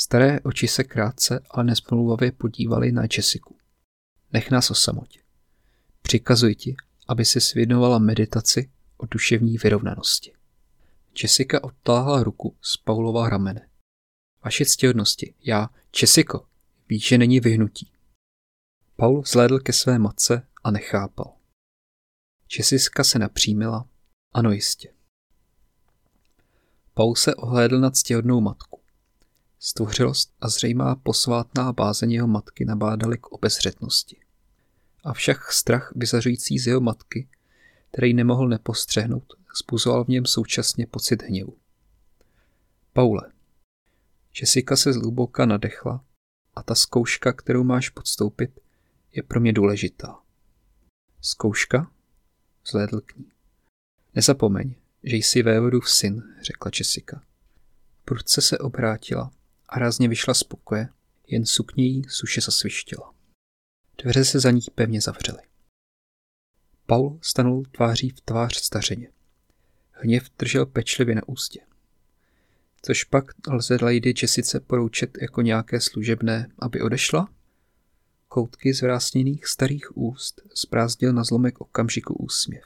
Staré 0.00 0.40
oči 0.40 0.68
se 0.68 0.84
krátce, 0.84 1.40
ale 1.50 1.64
nespoluvavě 1.64 2.32
podívaly 2.32 2.92
na 2.92 3.02
Jessiku. 3.16 3.56
Nech 4.32 4.50
nás 4.50 4.70
o 4.70 4.74
samotě. 4.74 5.20
Přikazuj 6.02 6.54
ti, 6.54 6.76
aby 7.08 7.24
si 7.24 7.40
svědovala 7.40 7.98
meditaci 7.98 8.70
o 8.96 9.06
duševní 9.06 9.58
vyrovnanosti. 9.58 10.32
Jessica 11.22 11.64
odtáhla 11.64 12.22
ruku 12.22 12.56
z 12.60 12.76
Paulova 12.76 13.28
ramene. 13.28 13.70
Vaše 14.44 14.64
ctihodnosti, 14.64 15.34
já, 15.44 15.70
Jessico, 16.00 16.48
víš, 16.88 17.08
že 17.08 17.18
není 17.18 17.40
vyhnutí. 17.40 17.92
Paul 18.96 19.22
vzhlédl 19.22 19.58
ke 19.58 19.72
své 19.72 19.98
matce 19.98 20.46
a 20.64 20.70
nechápal. 20.70 21.36
Jessica 22.58 23.04
se 23.04 23.18
napřímila. 23.18 23.88
Ano 24.34 24.50
jistě. 24.50 24.94
Paul 26.94 27.14
se 27.14 27.34
ohlédl 27.34 27.80
nad 27.80 27.96
ctihodnou 27.96 28.40
matku. 28.40 28.77
Stvořilost 29.60 30.34
a 30.40 30.48
zřejmá 30.48 30.94
posvátná 30.94 31.72
bázeň 31.72 32.12
jeho 32.12 32.28
matky 32.28 32.64
nabádaly 32.64 33.18
k 33.18 33.26
obezřetnosti. 33.26 34.16
Avšak 35.04 35.52
strach 35.52 35.92
vyzařující 35.96 36.58
z 36.58 36.66
jeho 36.66 36.80
matky, 36.80 37.28
který 37.90 38.14
nemohl 38.14 38.48
nepostřehnout, 38.48 39.34
zbuzoval 39.62 40.04
v 40.04 40.08
něm 40.08 40.26
současně 40.26 40.86
pocit 40.86 41.22
hněvu. 41.22 41.56
Paule, 42.92 43.32
Jessica 44.40 44.76
se 44.76 44.92
zhluboka 44.92 45.46
nadechla 45.46 46.04
a 46.54 46.62
ta 46.62 46.74
zkouška, 46.74 47.32
kterou 47.32 47.64
máš 47.64 47.88
podstoupit, 47.88 48.60
je 49.12 49.22
pro 49.22 49.40
mě 49.40 49.52
důležitá. 49.52 50.18
Zkouška? 51.20 51.90
Zlédl 52.70 53.00
k 53.00 53.16
ní. 53.16 53.32
Nezapomeň, 54.14 54.74
že 55.02 55.16
jsi 55.16 55.42
vévodův 55.42 55.90
syn, 55.90 56.22
řekla 56.42 56.70
Jessica. 56.78 57.22
Prudce 58.04 58.40
se 58.40 58.58
obrátila 58.58 59.30
a 59.68 59.78
rázně 59.78 60.08
vyšla 60.08 60.34
z 60.34 60.42
pokoje, 60.42 60.88
jen 61.26 61.46
sukně 61.46 61.84
jí 61.84 62.02
suše 62.08 62.40
zasvištěla. 62.40 63.14
Dveře 64.02 64.24
se 64.24 64.40
za 64.40 64.50
ní 64.50 64.60
pevně 64.74 65.00
zavřely. 65.00 65.42
Paul 66.86 67.18
stanul 67.22 67.64
tváří 67.64 68.10
v 68.10 68.20
tvář 68.20 68.56
stařeně. 68.56 69.08
Hněv 69.92 70.30
držel 70.38 70.66
pečlivě 70.66 71.14
na 71.14 71.28
ústě. 71.28 71.60
Což 72.82 73.04
pak 73.04 73.24
lze 73.48 73.78
Lady 73.82 74.14
Jessice 74.22 74.60
poroučet 74.60 75.18
jako 75.20 75.42
nějaké 75.42 75.80
služebné, 75.80 76.48
aby 76.58 76.80
odešla? 76.80 77.28
Koutky 78.28 78.74
zvrásněných 78.74 79.46
starých 79.46 79.96
úst 79.96 80.42
zprázdnil 80.54 81.12
na 81.12 81.24
zlomek 81.24 81.60
okamžiku 81.60 82.14
úsměv. 82.14 82.64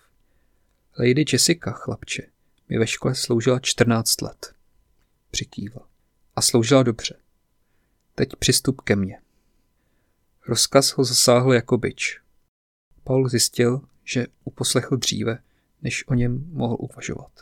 Lady 0.99 1.25
Jessica, 1.33 1.71
chlapče, 1.71 2.23
mi 2.69 2.79
ve 2.79 2.87
škole 2.87 3.15
sloužila 3.15 3.59
14 3.61 4.21
let. 4.21 4.55
Přikýval. 5.31 5.92
A 6.37 6.43
sloužila 6.43 6.83
dobře. 6.83 7.19
Teď 8.15 8.37
přistup 8.39 8.81
ke 8.81 8.97
mně. 8.97 9.21
Rozkaz 10.49 10.91
ho 10.91 11.05
zasáhl 11.05 11.53
jako 11.53 11.79
byč. 11.79 12.21
Paul 13.05 13.29
zjistil, 13.29 13.81
že 14.05 14.27
uposlechl 14.45 14.97
dříve, 14.97 15.39
než 15.83 16.09
o 16.09 16.15
něm 16.15 16.45
mohl 16.47 16.77
uvažovat. 16.79 17.33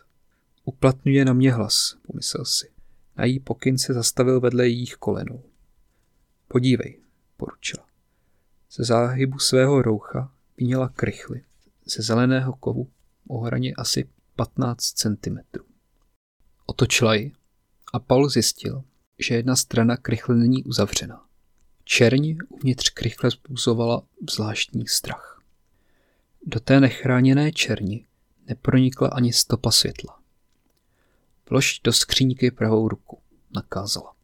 Uplatňuje 0.64 1.24
na 1.24 1.32
mě 1.32 1.52
hlas, 1.52 1.96
pomyslel 2.06 2.44
si. 2.44 2.70
Na 3.16 3.24
její 3.24 3.40
pokyn 3.40 3.78
se 3.78 3.94
zastavil 3.94 4.40
vedle 4.40 4.68
jejich 4.68 4.94
kolenů. 4.94 5.44
Podívej, 6.48 7.00
poručila. 7.36 7.86
Ze 8.72 8.84
záhybu 8.84 9.38
svého 9.38 9.82
roucha 9.82 10.32
vyněla 10.56 10.88
krychly 10.88 11.44
ze 11.84 12.02
zeleného 12.02 12.52
kovu 12.52 12.90
o 13.28 13.40
hraně 13.40 13.74
asi 13.74 14.08
15 14.36 14.82
cm. 14.82 15.38
Otočila 16.66 17.14
ji 17.14 17.32
a 17.92 17.98
Paul 17.98 18.28
zjistil, 18.28 18.84
že 19.18 19.34
jedna 19.34 19.56
strana 19.56 19.96
krychle 19.96 20.36
není 20.36 20.64
uzavřena. 20.64 21.26
Čerň 21.84 22.36
uvnitř 22.48 22.90
krychle 22.90 23.30
způsobovala 23.30 24.02
zvláštní 24.30 24.86
strach. 24.86 25.42
Do 26.46 26.60
té 26.60 26.80
nechráněné 26.80 27.52
černi 27.52 28.06
nepronikla 28.46 29.08
ani 29.08 29.32
stopa 29.32 29.70
světla. 29.70 30.20
Vlož 31.50 31.80
do 31.84 31.92
skříňky 31.92 32.50
pravou 32.50 32.88
ruku, 32.88 33.22
nakázala. 33.54 34.14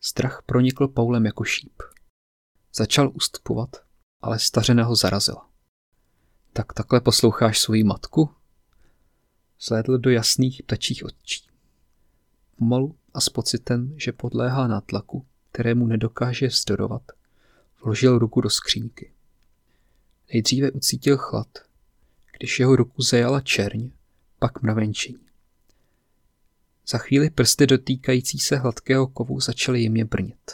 Strach 0.00 0.42
pronikl 0.46 0.88
Paulem 0.88 1.26
jako 1.26 1.44
šíp. 1.44 1.82
Začal 2.74 3.10
ustupovat, 3.14 3.76
ale 4.20 4.38
stařeného 4.38 4.96
zarazila. 4.96 5.50
Tak 6.52 6.72
takhle 6.72 7.00
posloucháš 7.00 7.58
svoji 7.58 7.84
matku? 7.84 8.30
Zlédl 9.60 9.98
do 9.98 10.10
jasných 10.10 10.62
ptačích 10.62 11.04
očí. 11.04 11.46
Pomalu 12.58 12.96
a 13.14 13.20
s 13.20 13.28
pocitem, 13.28 13.94
že 13.96 14.12
podléhá 14.12 14.66
nátlaku, 14.66 15.26
kterému 15.52 15.86
nedokáže 15.86 16.46
vzdorovat, 16.46 17.02
vložil 17.84 18.18
ruku 18.18 18.40
do 18.40 18.50
skřínky. 18.50 19.12
Nejdříve 20.32 20.70
ucítil 20.70 21.16
chlad, 21.16 21.48
když 22.38 22.60
jeho 22.60 22.76
ruku 22.76 23.02
zajala 23.02 23.40
čerň, 23.40 23.90
pak 24.38 24.62
mravenčení. 24.62 25.26
Za 26.88 26.98
chvíli 26.98 27.30
prsty 27.30 27.66
dotýkající 27.66 28.38
se 28.38 28.56
hladkého 28.56 29.06
kovu 29.06 29.40
začaly 29.40 29.82
jemně 29.82 30.04
brnit. 30.04 30.50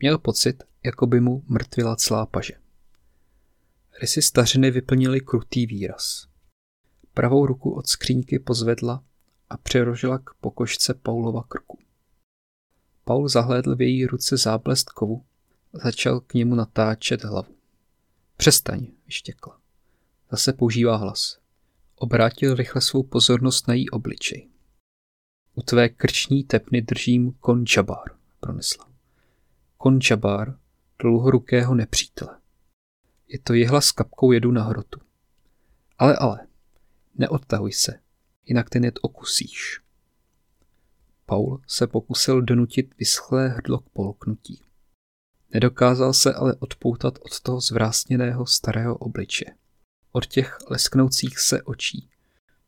Měl 0.00 0.18
pocit, 0.18 0.64
jako 0.84 1.06
by 1.06 1.20
mu 1.20 1.44
mrtvila 1.48 1.96
celá 1.96 2.26
paže. 2.26 2.54
Rysy 4.00 4.22
stařiny 4.22 4.70
vyplnily 4.70 5.20
krutý 5.20 5.66
výraz. 5.66 6.26
Pravou 7.14 7.46
ruku 7.46 7.70
od 7.70 7.86
skřínky 7.86 8.38
pozvedla 8.38 9.04
a 9.50 9.56
přerožila 9.56 10.18
k 10.18 10.30
pokožce 10.40 10.94
Paulova 10.94 11.42
krku. 11.42 11.78
Paul 13.04 13.28
zahlédl 13.28 13.76
v 13.76 13.80
její 13.80 14.06
ruce 14.06 14.36
záblest 14.36 14.90
kovu 14.90 15.24
a 15.74 15.78
začal 15.78 16.20
k 16.20 16.34
němu 16.34 16.54
natáčet 16.54 17.24
hlavu. 17.24 17.54
Přestaň, 18.36 18.86
vyštěkla. 19.06 19.60
Zase 20.30 20.52
používá 20.52 20.96
hlas. 20.96 21.38
Obrátil 21.96 22.54
rychle 22.54 22.80
svou 22.80 23.02
pozornost 23.02 23.68
na 23.68 23.74
její 23.74 23.90
obličej. 23.90 24.48
U 25.54 25.62
tvé 25.62 25.88
krční 25.88 26.44
tepny 26.44 26.82
držím 26.82 27.32
končabár, 27.32 28.04
pronesla. 28.40 28.90
Končabár 29.76 30.58
dlouhorukého 30.98 31.74
nepřítele. 31.74 32.40
Je 33.28 33.38
to 33.38 33.54
jehla 33.54 33.80
s 33.80 33.92
kapkou 33.92 34.32
jedu 34.32 34.50
na 34.50 34.62
hrotu. 34.62 35.00
Ale, 35.98 36.16
ale, 36.16 36.46
neodtahuj 37.14 37.72
se, 37.72 38.00
jinak 38.46 38.70
ten 38.70 38.84
jed 38.84 38.98
okusíš. 39.02 39.80
Paul 41.26 41.60
se 41.66 41.86
pokusil 41.86 42.42
donutit 42.42 42.94
vyschlé 42.98 43.48
hrdlo 43.48 43.78
k 43.78 43.88
polknutí. 43.88 44.60
Nedokázal 45.54 46.12
se 46.12 46.34
ale 46.34 46.54
odpoutat 46.54 47.18
od 47.22 47.40
toho 47.40 47.60
zvrásněného 47.60 48.46
starého 48.46 48.96
obliče. 48.96 49.44
Od 50.12 50.26
těch 50.26 50.58
lesknoucích 50.70 51.38
se 51.38 51.62
očí, 51.62 52.10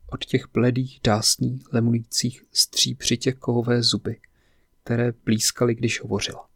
od 0.07 0.25
těch 0.25 0.47
bledých 0.53 0.99
dásní 1.03 1.63
lemujících 1.71 2.43
stříbřitě 2.51 3.31
kovové 3.31 3.83
zuby, 3.83 4.21
které 4.83 5.11
blízkaly, 5.25 5.75
když 5.75 6.01
hovořila. 6.01 6.49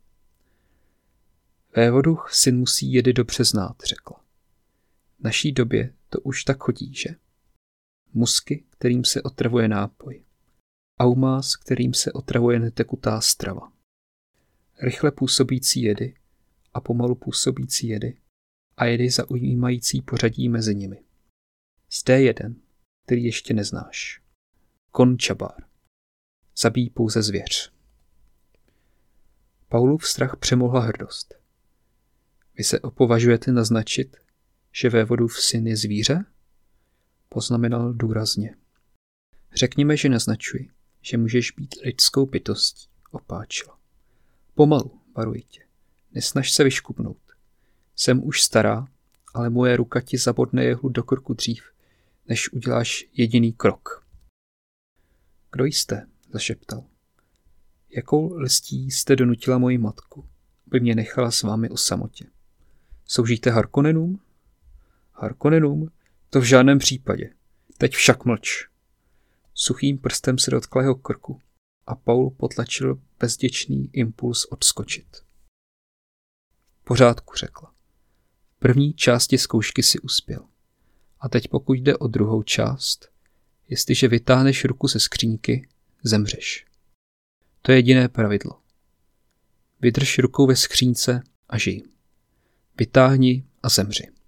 Vévodu 1.76 2.18
syn 2.32 2.58
musí 2.58 2.94
jedy 2.94 3.14
dobře 3.14 3.44
znát, 3.44 3.76
řekla. 3.86 4.20
V 5.20 5.24
naší 5.24 5.52
době 5.52 5.94
to 6.10 6.20
už 6.20 6.44
tak 6.44 6.64
chodí, 6.64 6.94
že? 6.96 7.10
Musky, 8.14 8.66
kterým 8.70 9.06
se 9.06 9.22
otravuje 9.22 9.68
nápoj. 9.68 10.26
Aumás, 11.00 11.56
kterým 11.56 11.94
se 11.94 12.12
otravuje 12.12 12.60
netekutá 12.60 13.22
strava. 13.22 13.72
Rychle 14.82 15.12
působící 15.12 15.82
jedy 15.82 16.16
a 16.74 16.82
pomalu 16.82 17.16
působící 17.16 17.88
jedy 17.88 18.18
a 18.78 18.86
jedy 18.86 19.10
zaujímající 19.10 20.02
pořadí 20.02 20.50
mezi 20.50 20.76
nimi. 20.76 21.04
Zde 21.92 22.22
jeden, 22.22 22.56
který 23.06 23.24
ještě 23.24 23.54
neznáš. 23.54 24.22
Končabár. 24.92 25.68
Zabíjí 26.58 26.90
pouze 26.90 27.22
zvěř. 27.22 27.74
Paulův 29.70 30.08
strach 30.08 30.38
přemohla 30.38 30.82
hrdost. 30.82 31.34
Vy 32.58 32.64
se 32.64 32.80
opovažujete 32.80 33.52
naznačit, 33.52 34.18
že 34.72 34.90
vévodův 34.90 35.42
syn 35.42 35.68
je 35.68 35.78
zvíře? 35.78 36.26
Poznamenal 37.34 37.94
důrazně. 37.94 38.56
Řekněme, 39.56 39.98
že 39.98 40.10
naznačuji, 40.10 40.70
že 41.02 41.18
můžeš 41.18 41.52
být 41.52 41.76
lidskou 41.86 42.26
bytostí, 42.26 42.90
opáčila. 43.12 43.80
Pomalu, 44.54 45.02
varuji 45.16 45.42
tě. 45.42 45.62
Nesnaž 46.12 46.52
se 46.52 46.64
vyškubnout. 46.64 47.18
Jsem 47.96 48.24
už 48.24 48.42
stará, 48.42 48.88
ale 49.34 49.50
moje 49.50 49.78
ruka 49.78 50.02
ti 50.02 50.18
zabodne 50.18 50.64
jehlu 50.64 50.90
do 50.90 51.04
krku 51.04 51.34
dřív, 51.34 51.64
než 52.28 52.54
uděláš 52.54 53.06
jediný 53.14 53.54
krok. 53.54 54.06
Kdo 55.52 55.66
jste? 55.66 56.08
zašeptal. 56.34 56.84
Jakou 57.90 58.34
lstí 58.34 58.92
jste 58.92 59.16
donutila 59.16 59.58
moji 59.58 59.78
matku, 59.78 60.30
aby 60.68 60.80
mě 60.80 60.96
nechala 60.96 61.32
s 61.32 61.44
vámi 61.44 61.70
o 61.70 61.78
samotě? 61.78 62.26
Sloužíte 63.06 63.50
Harkonenům? 63.50 64.20
Harkonenům? 65.12 65.92
To 66.34 66.42
v 66.42 66.44
žádném 66.44 66.80
případě. 66.80 67.34
Teď 67.78 67.94
však 67.94 68.26
mlč. 68.26 68.68
Suchým 69.54 69.98
prstem 69.98 70.38
se 70.38 70.52
dotkla 70.52 70.82
jeho 70.82 70.96
krku 70.96 71.42
a 71.88 71.96
Paul 71.96 72.30
potlačil 72.30 73.02
bezděčný 73.20 73.90
impuls 73.94 74.46
odskočit. 74.46 75.24
Pořádku, 76.84 77.34
řekla. 77.36 77.74
V 78.56 78.60
první 78.60 78.94
části 78.94 79.38
zkoušky 79.38 79.84
si 79.84 80.00
uspěl. 80.00 80.46
A 81.20 81.30
teď 81.30 81.48
pokud 81.48 81.74
jde 81.74 81.98
o 81.98 82.08
druhou 82.08 82.44
část, 82.44 83.12
jestliže 83.70 84.08
vytáhneš 84.08 84.66
ruku 84.66 84.88
ze 84.88 85.00
skřínky, 85.00 85.68
zemřeš. 86.04 86.66
To 87.62 87.72
je 87.72 87.78
jediné 87.78 88.10
pravidlo. 88.10 88.62
Vydrž 89.82 90.18
rukou 90.20 90.48
ve 90.48 90.56
skřínce 90.56 91.24
a 91.50 91.58
žij. 91.58 91.84
Vytáhni 92.78 93.46
a 93.64 93.70
zemři. 93.70 94.23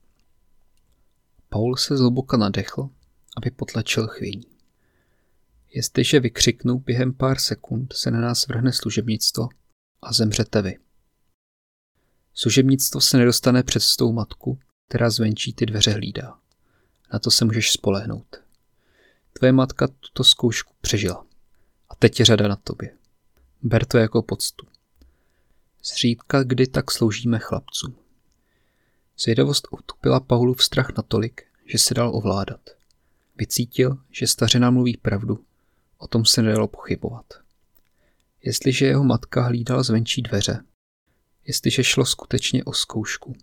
Paul 1.55 1.77
se 1.77 1.97
zhluboka 1.97 2.37
nadechl, 2.37 2.89
aby 3.37 3.51
potlačil 3.51 4.07
chvění. 4.07 4.47
Jestliže 5.73 6.19
vykřiknu 6.19 6.79
během 6.79 7.13
pár 7.13 7.39
sekund, 7.39 7.93
se 7.93 8.11
na 8.11 8.21
nás 8.21 8.47
vrhne 8.47 8.73
služebnictvo 8.73 9.49
a 10.01 10.13
zemřete 10.13 10.61
vy. 10.61 10.77
Služebnictvo 12.33 13.01
se 13.01 13.17
nedostane 13.17 13.63
před 13.63 13.83
tou 13.97 14.11
matku, 14.11 14.59
která 14.89 15.09
zvenčí 15.09 15.53
ty 15.53 15.65
dveře 15.65 15.91
hlídá. 15.91 16.39
Na 17.13 17.19
to 17.19 17.31
se 17.31 17.45
můžeš 17.45 17.71
spolehnout. 17.71 18.41
Tvoje 19.33 19.51
matka 19.51 19.87
tuto 19.87 20.23
zkoušku 20.23 20.73
přežila. 20.81 21.25
A 21.89 21.95
teď 21.95 22.19
je 22.19 22.25
řada 22.25 22.47
na 22.47 22.55
tobě. 22.55 22.97
Ber 23.61 23.85
to 23.85 23.97
jako 23.97 24.21
poctu. 24.21 24.67
Zřídka 25.83 26.43
kdy 26.43 26.67
tak 26.67 26.91
sloužíme 26.91 27.39
chlapcům. 27.39 27.95
Zvědavost 29.19 29.67
utupila 29.71 30.19
Paulův 30.19 30.63
strach 30.63 30.89
natolik, 30.97 31.44
že 31.65 31.77
se 31.77 31.93
dal 31.93 32.15
ovládat. 32.15 32.69
Vycítil, 33.35 33.97
že 34.11 34.27
stařina 34.27 34.71
mluví 34.71 34.97
pravdu, 34.97 35.45
o 35.97 36.07
tom 36.07 36.25
se 36.25 36.41
nedalo 36.41 36.67
pochybovat. 36.67 37.25
Jestliže 38.41 38.85
jeho 38.85 39.03
matka 39.03 39.41
hlídala 39.41 39.83
zvenčí 39.83 40.21
dveře, 40.21 40.63
jestliže 41.45 41.83
šlo 41.83 42.05
skutečně 42.05 42.63
o 42.63 42.73
zkoušku, 42.73 43.35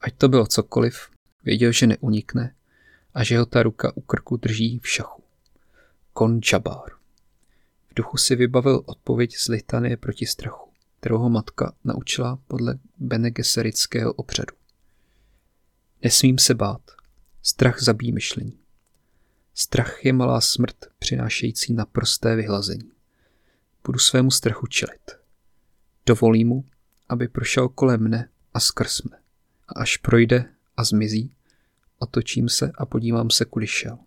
ať 0.00 0.14
to 0.16 0.28
bylo 0.28 0.46
cokoliv, 0.46 1.10
věděl, 1.44 1.72
že 1.72 1.86
neunikne 1.86 2.54
a 3.14 3.24
že 3.24 3.38
ho 3.38 3.46
ta 3.46 3.62
ruka 3.62 3.96
u 3.96 4.00
krku 4.00 4.36
drží 4.36 4.78
v 4.78 4.88
šachu. 4.88 5.22
Končabár. 6.12 6.90
V 7.90 7.94
duchu 7.94 8.16
si 8.16 8.36
vybavil 8.36 8.82
odpověď 8.86 9.36
z 9.36 9.48
litanie 9.48 9.96
proti 9.96 10.26
strachu, 10.26 10.70
kterou 11.00 11.18
ho 11.18 11.30
matka 11.30 11.74
naučila 11.84 12.38
podle 12.48 12.78
benegeserického 12.98 14.12
obřadu. 14.12 14.56
Nesmím 16.02 16.38
se 16.38 16.54
bát. 16.54 17.01
Strach 17.42 17.82
zabíjí 17.82 18.12
myšlení. 18.12 18.58
Strach 19.54 20.04
je 20.04 20.12
malá 20.12 20.40
smrt, 20.40 20.76
přinášející 20.98 21.72
naprosté 21.72 22.36
vyhlazení. 22.36 22.92
Budu 23.84 23.98
svému 23.98 24.30
strachu 24.30 24.66
čelit. 24.66 25.10
Dovolím 26.06 26.48
mu, 26.48 26.64
aby 27.08 27.28
prošel 27.28 27.68
kolem 27.68 28.00
mne 28.00 28.28
a 28.54 28.60
skrz 28.60 29.02
mne. 29.02 29.18
A 29.68 29.80
až 29.80 29.96
projde 29.96 30.52
a 30.76 30.84
zmizí, 30.84 31.34
otočím 31.98 32.48
se 32.48 32.72
a 32.74 32.86
podívám 32.86 33.30
se, 33.30 33.44
kudy 33.44 33.66
šel. 33.66 33.98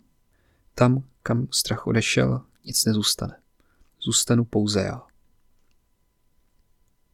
Tam, 0.75 1.03
kam 1.23 1.47
strach 1.51 1.87
odešel, 1.87 2.45
nic 2.65 2.85
nezůstane. 2.85 3.39
Zůstanu 4.01 4.45
pouze 4.45 4.81
já. 4.81 5.01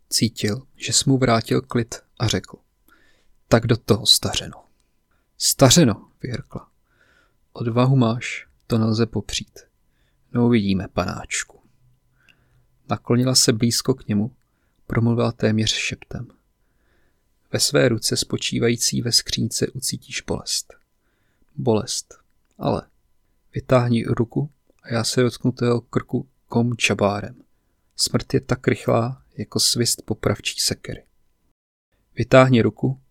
Cítil, 0.10 0.68
že 0.76 0.94
mu 1.06 1.18
vrátil 1.18 1.62
klid 1.62 1.96
a 2.20 2.28
řekl. 2.28 2.58
Tak 3.48 3.68
do 3.68 3.78
toho, 3.78 4.06
stařeno. 4.06 4.71
Stařeno, 5.44 6.10
vyhrkla. 6.24 6.72
Odvahu 7.54 7.96
máš, 7.96 8.48
to 8.68 8.78
nelze 8.78 9.06
popřít. 9.06 9.60
No 10.32 10.46
uvidíme, 10.46 10.88
panáčku. 10.88 11.62
Naklonila 12.90 13.36
se 13.36 13.54
blízko 13.54 13.94
k 13.94 14.08
němu, 14.08 14.36
promluvila 14.88 15.32
téměř 15.32 15.72
šeptem. 15.74 16.28
Ve 17.52 17.60
své 17.60 17.90
ruce 17.90 18.18
spočívající 18.18 19.02
ve 19.02 19.12
skřínce 19.12 19.68
ucítíš 19.68 20.22
bolest. 20.22 20.74
Bolest. 21.56 22.16
Ale 22.58 22.88
vytáhni 23.54 24.06
ruku 24.06 24.52
a 24.84 24.94
já 24.94 25.04
se 25.04 25.22
dotknu 25.22 25.52
tého 25.52 25.82
krku 25.82 26.30
kom 26.46 26.78
čabárem. 26.78 27.44
Smrt 27.96 28.34
je 28.34 28.42
tak 28.42 28.68
rychlá, 28.68 29.24
jako 29.38 29.60
svist 29.60 30.02
popravčí 30.06 30.60
sekery. 30.60 31.06
Vytáhni 32.16 32.62
ruku 32.62 33.02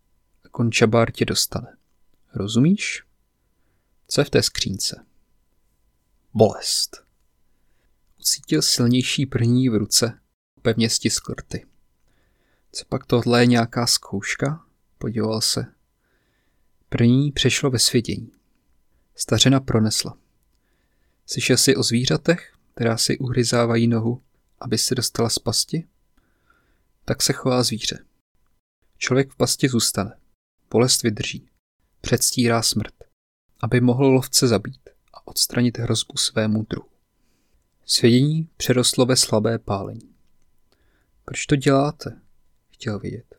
a 0.44 0.48
končabár 0.48 1.10
tě 1.10 1.24
dostane. 1.24 1.79
Rozumíš? 2.34 3.04
Co 4.08 4.20
je 4.20 4.24
v 4.24 4.30
té 4.30 4.42
skřínce? 4.42 5.06
Bolest. 6.34 7.04
Ucítil 8.20 8.62
silnější 8.62 9.26
prní 9.26 9.68
v 9.68 9.74
ruce, 9.74 10.20
pevně 10.62 10.90
stiskl 10.90 11.32
rty. 11.32 11.66
Co 12.72 12.84
pak 12.84 13.06
tohle 13.06 13.42
je 13.42 13.46
nějaká 13.46 13.86
zkouška? 13.86 14.66
Podíval 14.98 15.40
se. 15.40 15.66
Prní 16.88 17.32
přešlo 17.32 17.70
ve 17.70 17.78
svědění. 17.78 18.32
Stařena 19.14 19.60
pronesla. 19.60 20.18
Slyšel 21.26 21.56
jsi 21.56 21.76
o 21.76 21.82
zvířatech, 21.82 22.56
která 22.74 22.96
si 22.96 23.18
uhryzávají 23.18 23.88
nohu, 23.88 24.22
aby 24.60 24.78
se 24.78 24.94
dostala 24.94 25.28
z 25.28 25.38
pasti? 25.38 25.88
Tak 27.04 27.22
se 27.22 27.32
chová 27.32 27.62
zvíře. 27.62 28.04
Člověk 28.98 29.32
v 29.32 29.36
pasti 29.36 29.68
zůstane. 29.68 30.16
Bolest 30.70 31.02
vydrží. 31.02 31.49
Předstírá 32.00 32.62
smrt, 32.62 32.94
aby 33.60 33.80
mohl 33.80 34.06
lovce 34.06 34.48
zabít 34.48 34.88
a 35.14 35.26
odstranit 35.26 35.78
hrozbu 35.78 36.16
svému 36.16 36.62
druhu. 36.62 36.88
Svědění 37.84 38.48
přerostlo 38.56 39.06
ve 39.06 39.16
slabé 39.16 39.58
pálení. 39.58 40.14
Proč 41.24 41.46
to 41.46 41.56
děláte? 41.56 42.20
Chtěl 42.72 42.98
vědět. 42.98 43.34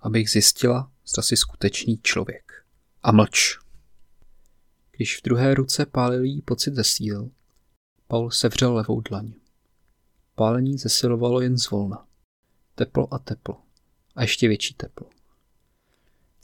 Abych 0.00 0.30
zjistila, 0.30 0.92
zda 1.06 1.22
si 1.22 1.36
skutečný 1.36 1.98
člověk. 2.02 2.52
A 3.02 3.12
mlč. 3.12 3.58
Když 4.92 5.18
v 5.18 5.22
druhé 5.22 5.54
ruce 5.54 5.86
pálil 5.86 6.24
jí 6.24 6.42
pocit 6.42 6.74
zesíl, 6.74 7.30
Paul 8.06 8.30
sevřel 8.30 8.74
levou 8.74 9.00
dlaň. 9.00 9.32
Pálení 10.34 10.78
zesilovalo 10.78 11.40
jen 11.40 11.58
zvolna. 11.58 12.06
Teplo 12.74 13.14
a 13.14 13.18
teplo. 13.18 13.62
A 14.14 14.22
ještě 14.22 14.48
větší 14.48 14.74
teplo. 14.74 15.15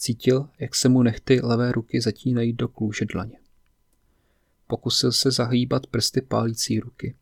Cítil, 0.03 0.49
jak 0.59 0.75
se 0.75 0.89
mu 0.89 1.03
nechty 1.03 1.41
levé 1.43 1.73
ruky 1.73 2.01
zatínají 2.01 2.53
do 2.53 2.69
kůže 2.69 3.05
dlaně. 3.05 3.39
Pokusil 4.67 5.13
se 5.13 5.31
zahýbat 5.31 5.87
prsty 5.87 6.21
pálící 6.21 6.81
ruky, 6.81 7.17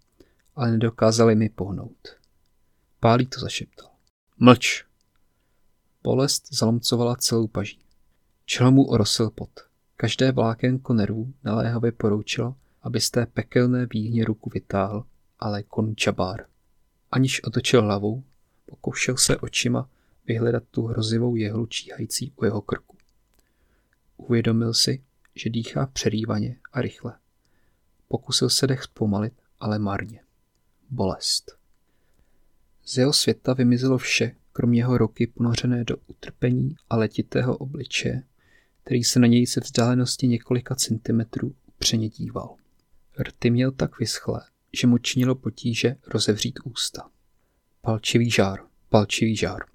ale 0.57 0.71
nedokázali 0.71 1.35
mi 1.35 1.49
pohnout. 1.49 2.09
Pálí 3.01 3.27
to 3.27 3.40
zašeptal. 3.40 3.90
Mlč! 4.38 4.85
Bolest 6.03 6.55
zalomcovala 6.55 7.16
celou 7.16 7.47
paží. 7.47 7.79
Čelo 8.45 8.71
mu 8.71 8.85
orosil 8.85 9.31
pot. 9.31 9.51
Každé 9.97 10.33
vlákenko 10.33 10.95
nervů 10.95 11.33
naléhavě 11.45 11.93
poroučilo, 11.93 12.55
aby 12.83 13.01
z 13.01 13.11
té 13.11 13.27
pekelné 13.27 13.87
výhně 13.87 14.25
ruku 14.25 14.51
vytáhl, 14.55 15.05
ale 15.38 15.62
končabár. 15.62 16.47
Aniž 17.11 17.45
otočil 17.45 17.83
hlavou, 17.83 18.25
pokoušel 18.66 19.16
se 19.16 19.37
očima 19.37 19.88
vyhledat 20.31 20.62
tu 20.71 20.87
hrozivou 20.87 21.37
jehlu 21.37 21.66
číhající 21.66 22.33
u 22.37 22.45
jeho 22.45 22.61
krku. 22.62 22.97
Uvědomil 24.16 24.75
si, 24.75 25.05
že 25.35 25.51
dýchá 25.51 25.87
přerývaně 25.87 26.57
a 26.73 26.81
rychle. 26.81 27.19
Pokusil 28.09 28.51
se 28.51 28.66
dech 28.66 28.83
zpomalit, 28.83 29.33
ale 29.61 29.79
marně. 29.79 30.23
Bolest. 30.90 31.59
Z 32.85 32.97
jeho 32.99 33.12
světa 33.12 33.55
vymizelo 33.55 33.99
vše, 33.99 34.37
kromě 34.53 34.81
jeho 34.81 34.99
roky 34.99 35.27
ponořené 35.27 35.85
do 35.85 35.97
utrpení 36.07 36.77
a 36.90 36.97
letitého 36.97 37.57
obličeje, 37.57 38.23
který 38.85 39.05
se 39.05 39.21
na 39.21 39.27
něj 39.27 39.47
se 39.47 39.61
vzdálenosti 39.61 40.29
několika 40.29 40.75
centimetrů 40.75 41.55
upřeně 41.66 42.09
díval. 42.09 42.57
Rty 43.19 43.51
měl 43.51 43.73
tak 43.73 43.99
vyschlé, 43.99 44.40
že 44.73 44.87
mu 44.87 44.99
činilo 44.99 45.35
potíže 45.35 45.97
rozevřít 46.07 46.59
ústa. 46.64 47.11
Palčivý 47.81 48.31
žár, 48.31 48.61
palčivý 48.88 49.37
žár. 49.37 49.71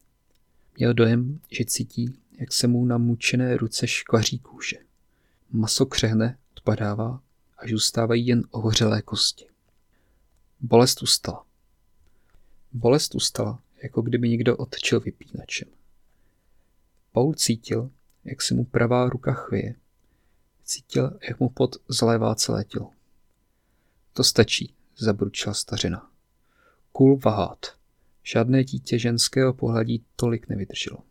Měl 0.77 0.93
dojem, 0.93 1.39
že 1.51 1.65
cítí, 1.65 2.19
jak 2.39 2.53
se 2.53 2.67
mu 2.67 2.85
na 2.85 2.97
mučené 2.97 3.57
ruce 3.57 3.87
škvaří 3.87 4.39
kůže. 4.39 4.77
Maso 5.51 5.85
křehne, 5.85 6.37
odpadává, 6.57 7.21
až 7.57 7.71
zůstávají 7.71 8.27
jen 8.27 8.43
ohořelé 8.51 9.01
kosti. 9.01 9.47
Bolest 10.59 11.03
ustala. 11.03 11.45
Bolest 12.73 13.15
ustala, 13.15 13.61
jako 13.83 14.01
kdyby 14.01 14.29
někdo 14.29 14.57
odčil 14.57 14.99
vypínačem. 14.99 15.67
Paul 17.11 17.33
cítil, 17.33 17.91
jak 18.23 18.41
se 18.41 18.53
mu 18.53 18.65
pravá 18.65 19.09
ruka 19.09 19.33
chvěje. 19.33 19.75
Cítil, 20.63 21.19
jak 21.27 21.39
mu 21.39 21.49
pot 21.49 21.75
zlévá 21.87 22.35
celé 22.35 22.63
tělo. 22.63 22.91
To 24.13 24.23
stačí, 24.23 24.73
zabručila 24.97 25.53
stařina. 25.53 26.11
Kul 26.91 27.19
vahát. 27.25 27.65
Žádné 28.27 28.63
dítě 28.63 28.99
ženského 28.99 29.53
pohledí 29.53 30.05
tolik 30.15 30.49
nevydrželo. 30.49 31.03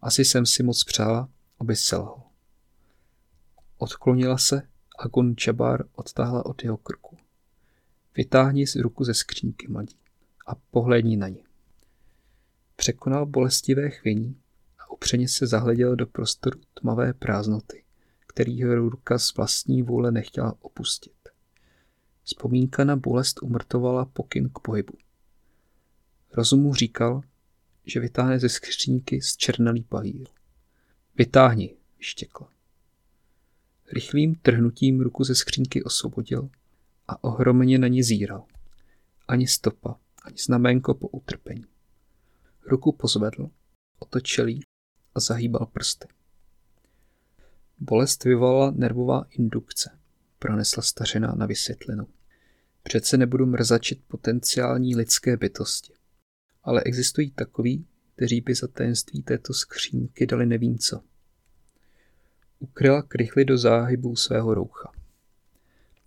Asi 0.00 0.24
jsem 0.24 0.46
si 0.46 0.62
moc 0.62 0.84
přála, 0.84 1.28
aby 1.60 1.76
selhal. 1.76 2.22
Odklonila 3.78 4.38
se 4.38 4.62
a 4.98 5.08
Gun 5.08 5.36
Čabár 5.36 5.84
odtáhla 5.94 6.46
od 6.46 6.64
jeho 6.64 6.76
krku. 6.76 7.16
Vytáhni 8.16 8.66
si 8.66 8.80
ruku 8.80 9.04
ze 9.04 9.14
skřínky, 9.14 9.68
mladí, 9.68 9.96
a 10.46 10.54
pohlédni 10.54 11.16
na 11.16 11.28
ní. 11.28 11.44
Překonal 12.76 13.26
bolestivé 13.26 13.90
chvění 13.90 14.40
a 14.78 14.90
upřeně 14.90 15.28
se 15.28 15.46
zahleděl 15.46 15.96
do 15.96 16.06
prostoru 16.06 16.60
tmavé 16.74 17.12
prázdnoty, 17.12 17.84
který 18.26 18.58
jeho 18.58 18.74
ruka 18.74 19.18
z 19.18 19.34
vlastní 19.34 19.82
vůle 19.82 20.12
nechtěla 20.12 20.54
opustit. 20.60 21.12
Vzpomínka 22.22 22.84
na 22.84 22.96
bolest 22.96 23.42
umrtovala 23.42 24.04
pokyn 24.04 24.48
k 24.48 24.58
pohybu. 24.58 24.92
Rozum 26.32 26.60
mu 26.60 26.74
říkal, 26.74 27.22
že 27.84 28.00
vytáhne 28.00 28.38
ze 28.38 28.48
skřínky 28.48 29.22
z 29.22 29.36
černalý 29.36 29.82
pahýl. 29.82 30.24
Vytáhni, 31.14 31.76
vyštěkla. 31.98 32.52
Rychlým 33.92 34.34
trhnutím 34.34 35.00
ruku 35.00 35.24
ze 35.24 35.34
skřínky 35.34 35.84
osvobodil 35.84 36.50
a 37.08 37.24
ohromně 37.24 37.78
na 37.78 37.88
ní 37.88 38.02
zíral. 38.02 38.44
Ani 39.28 39.46
stopa, 39.46 39.96
ani 40.22 40.36
znamenko 40.38 40.94
po 40.94 41.08
utrpení. 41.08 41.64
Ruku 42.66 42.92
pozvedl, 42.92 43.50
otočil 43.98 44.46
a 45.14 45.20
zahýbal 45.20 45.66
prsty. 45.66 46.08
Bolest 47.78 48.24
vyvolala 48.24 48.70
nervová 48.70 49.26
indukce, 49.30 49.98
pronesla 50.38 50.82
stařina 50.82 51.34
na 51.34 51.46
vysvětlenou. 51.46 52.06
Přece 52.82 53.16
nebudu 53.16 53.46
mrzačit 53.46 54.04
potenciální 54.08 54.96
lidské 54.96 55.36
bytosti. 55.36 55.95
Ale 56.66 56.82
existují 56.82 57.30
takoví, 57.30 57.86
kteří 58.14 58.40
by 58.40 58.54
za 58.54 58.66
tajemství 58.68 59.22
této 59.22 59.54
skřínky 59.54 60.26
dali 60.26 60.46
nevím 60.46 60.78
co. 60.78 61.00
Ukryla 62.58 63.02
krychly 63.02 63.44
do 63.44 63.58
záhybů 63.58 64.16
svého 64.16 64.54
roucha. 64.54 64.92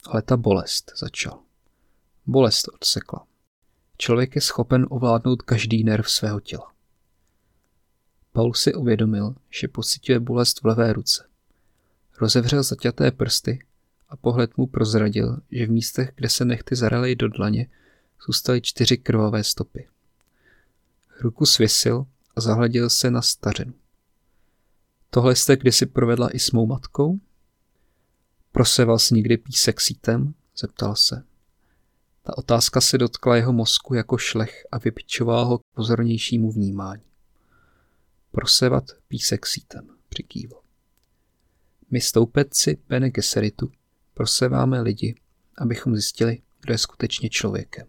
Ale 0.06 0.22
ta 0.22 0.38
bolest 0.38 0.92
začal. 0.98 1.40
Bolest 2.26 2.68
odsekla. 2.68 3.28
Člověk 3.98 4.36
je 4.36 4.42
schopen 4.42 4.86
ovládnout 4.90 5.42
každý 5.42 5.84
nerv 5.84 6.10
svého 6.10 6.40
těla. 6.40 6.74
Paul 8.32 8.54
si 8.54 8.74
uvědomil, 8.74 9.36
že 9.50 9.68
pocituje 9.68 10.20
bolest 10.20 10.62
v 10.62 10.66
levé 10.66 10.94
ruce. 10.94 11.30
Rozevřel 12.22 12.64
zaťaté 12.64 13.12
prsty 13.12 13.66
a 14.10 14.16
pohled 14.16 14.58
mu 14.58 14.68
prozradil, 14.68 15.38
že 15.52 15.66
v 15.66 15.70
místech, 15.70 16.12
kde 16.16 16.30
se 16.30 16.46
nechty 16.46 16.76
zarely 16.76 17.16
do 17.16 17.28
dlaně, 17.28 17.68
zůstaly 18.28 18.62
čtyři 18.62 18.98
krvavé 18.98 19.44
stopy. 19.44 19.88
Ruku 21.22 21.46
svěsil 21.46 22.06
a 22.36 22.42
zahleděl 22.42 22.90
se 22.90 23.12
na 23.12 23.22
stařinu. 23.22 23.74
Tohle 25.10 25.36
jste 25.36 25.58
kdysi 25.58 25.86
provedla 25.86 26.30
i 26.30 26.40
s 26.40 26.52
mou 26.52 26.66
matkou? 26.66 27.20
Proseval 28.52 29.00
jsi 29.00 29.16
někdy 29.16 29.38
písek 29.38 29.82
sítem? 29.82 30.34
Zeptal 30.58 30.96
se. 30.96 31.24
Ta 32.24 32.38
otázka 32.38 32.82
se 32.82 32.98
dotkla 32.98 33.36
jeho 33.36 33.54
mozku 33.54 33.94
jako 33.94 34.18
šlech 34.18 34.68
a 34.72 34.78
vypičovala 34.78 35.44
ho 35.44 35.58
k 35.58 35.62
pozornějšímu 35.74 36.52
vnímání. 36.52 37.04
Prosevat 38.32 38.84
písek 39.08 39.46
sítem, 39.46 39.90
přikývl. 40.10 40.62
My 41.92 42.02
stoupeci 42.02 42.78
Bene 42.90 43.10
Gesseritu 43.10 43.72
proseváme 44.14 44.82
lidi, 44.82 45.16
abychom 45.58 45.96
zjistili, 45.96 46.42
kdo 46.62 46.74
je 46.74 46.78
skutečně 46.78 47.30
člověkem. 47.30 47.88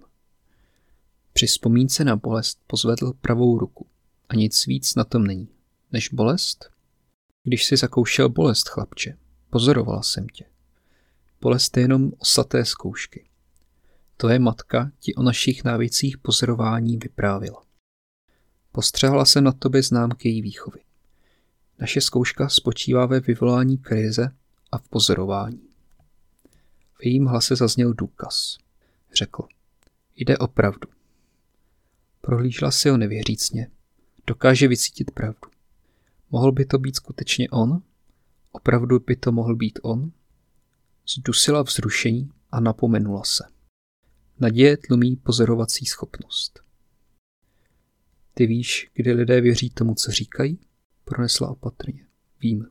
Při 1.33 1.47
vzpomínce 1.47 2.05
na 2.05 2.17
bolest 2.17 2.61
pozvedl 2.67 3.13
pravou 3.21 3.59
ruku 3.59 3.87
a 4.29 4.35
nic 4.35 4.67
víc 4.67 4.95
na 4.95 5.05
tom 5.05 5.27
není. 5.27 5.49
Než 5.93 6.09
bolest? 6.09 6.71
Když 7.43 7.65
si 7.65 7.77
zakoušel 7.77 8.29
bolest, 8.29 8.69
chlapče, 8.69 9.19
pozorovala 9.51 10.03
jsem 10.03 10.29
tě. 10.29 10.45
Bolest 11.41 11.77
je 11.77 11.83
jenom 11.83 12.13
osaté 12.19 12.65
zkoušky. 12.65 13.29
To 14.17 14.29
je 14.29 14.39
matka 14.39 14.93
ti 14.99 15.15
o 15.15 15.23
našich 15.23 15.65
návěcích 15.65 16.19
pozorování 16.19 16.97
vyprávila. 16.97 17.65
Postřehla 18.73 19.25
se 19.25 19.41
na 19.41 19.53
tobě 19.53 19.83
známky 19.83 20.29
její 20.29 20.43
výchovy. 20.43 20.81
Naše 21.79 22.01
zkouška 22.01 22.49
spočívá 22.49 23.07
ve 23.07 23.21
vyvolání 23.21 23.79
krize 23.79 24.31
a 24.73 24.79
v 24.79 24.89
pozorování. 24.89 25.63
V 26.95 27.07
jejím 27.07 27.27
hlase 27.27 27.57
zazněl 27.57 27.93
důkaz. 27.93 28.59
Řekl, 29.15 29.43
jde 30.17 30.39
o 30.39 30.47
pravdu. 30.47 30.89
Prohlížela 32.21 32.71
si 32.71 32.89
ho 32.89 32.97
nevěřícně. 32.97 33.71
Dokáže 34.27 34.69
vycítit 34.69 35.11
pravdu. 35.11 35.51
Mohl 36.31 36.53
by 36.53 36.65
to 36.65 36.79
být 36.79 36.97
skutečně 36.97 37.51
on? 37.51 37.83
Opravdu 38.53 38.99
by 38.99 39.17
to 39.17 39.33
mohl 39.33 39.57
být 39.57 39.79
on? 39.83 40.13
Zdusila 41.09 41.63
vzrušení 41.63 42.31
a 42.51 42.61
napomenula 42.61 43.25
se. 43.25 43.45
Naděje 44.41 44.77
tlumí 44.77 45.17
pozorovací 45.17 45.87
schopnost. 45.87 46.63
Ty 48.35 48.47
víš, 48.47 48.91
kdy 48.95 49.13
lidé 49.13 49.41
věří 49.41 49.71
tomu, 49.71 49.95
co 49.95 50.13
říkají? 50.13 50.59
Pronesla 51.05 51.49
opatrně. 51.49 52.07
Vím. 52.41 52.69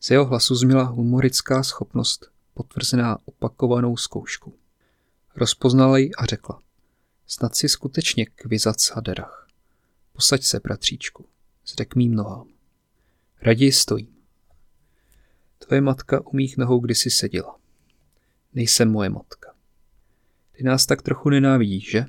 Z 0.00 0.10
jeho 0.10 0.24
hlasu 0.24 0.54
změla 0.54 0.82
humorická 0.82 1.62
schopnost, 1.62 2.30
potvrzená 2.54 3.18
opakovanou 3.24 3.96
zkouškou. 3.96 4.52
Rozpoznala 5.36 5.98
ji 5.98 6.14
a 6.14 6.26
řekla. 6.26 6.62
Snad 7.30 7.54
si 7.54 7.68
skutečně 7.68 8.26
kvizac 8.26 8.90
haderach. 8.90 9.48
Posaď 10.12 10.42
se, 10.42 10.60
bratříčku, 10.60 11.26
zřek 11.66 11.94
mým 11.94 12.14
nohám. 12.14 12.48
Raději 13.42 13.72
stojím. 13.72 14.16
Tvoje 15.58 15.80
matka 15.80 16.26
u 16.26 16.36
mých 16.36 16.56
nohou 16.56 16.80
kdysi 16.80 17.10
seděla. 17.10 17.58
Nejsem 18.54 18.90
moje 18.90 19.08
matka. 19.08 19.54
Ty 20.52 20.64
nás 20.64 20.86
tak 20.86 21.02
trochu 21.02 21.28
nenávidíš, 21.28 21.90
že? 21.90 22.04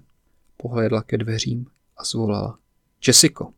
Pohlédla 0.57 1.03
ke 1.03 1.17
dveřím 1.17 1.67
a 1.97 2.03
zvolala. 2.03 2.59
Jessico! 3.07 3.53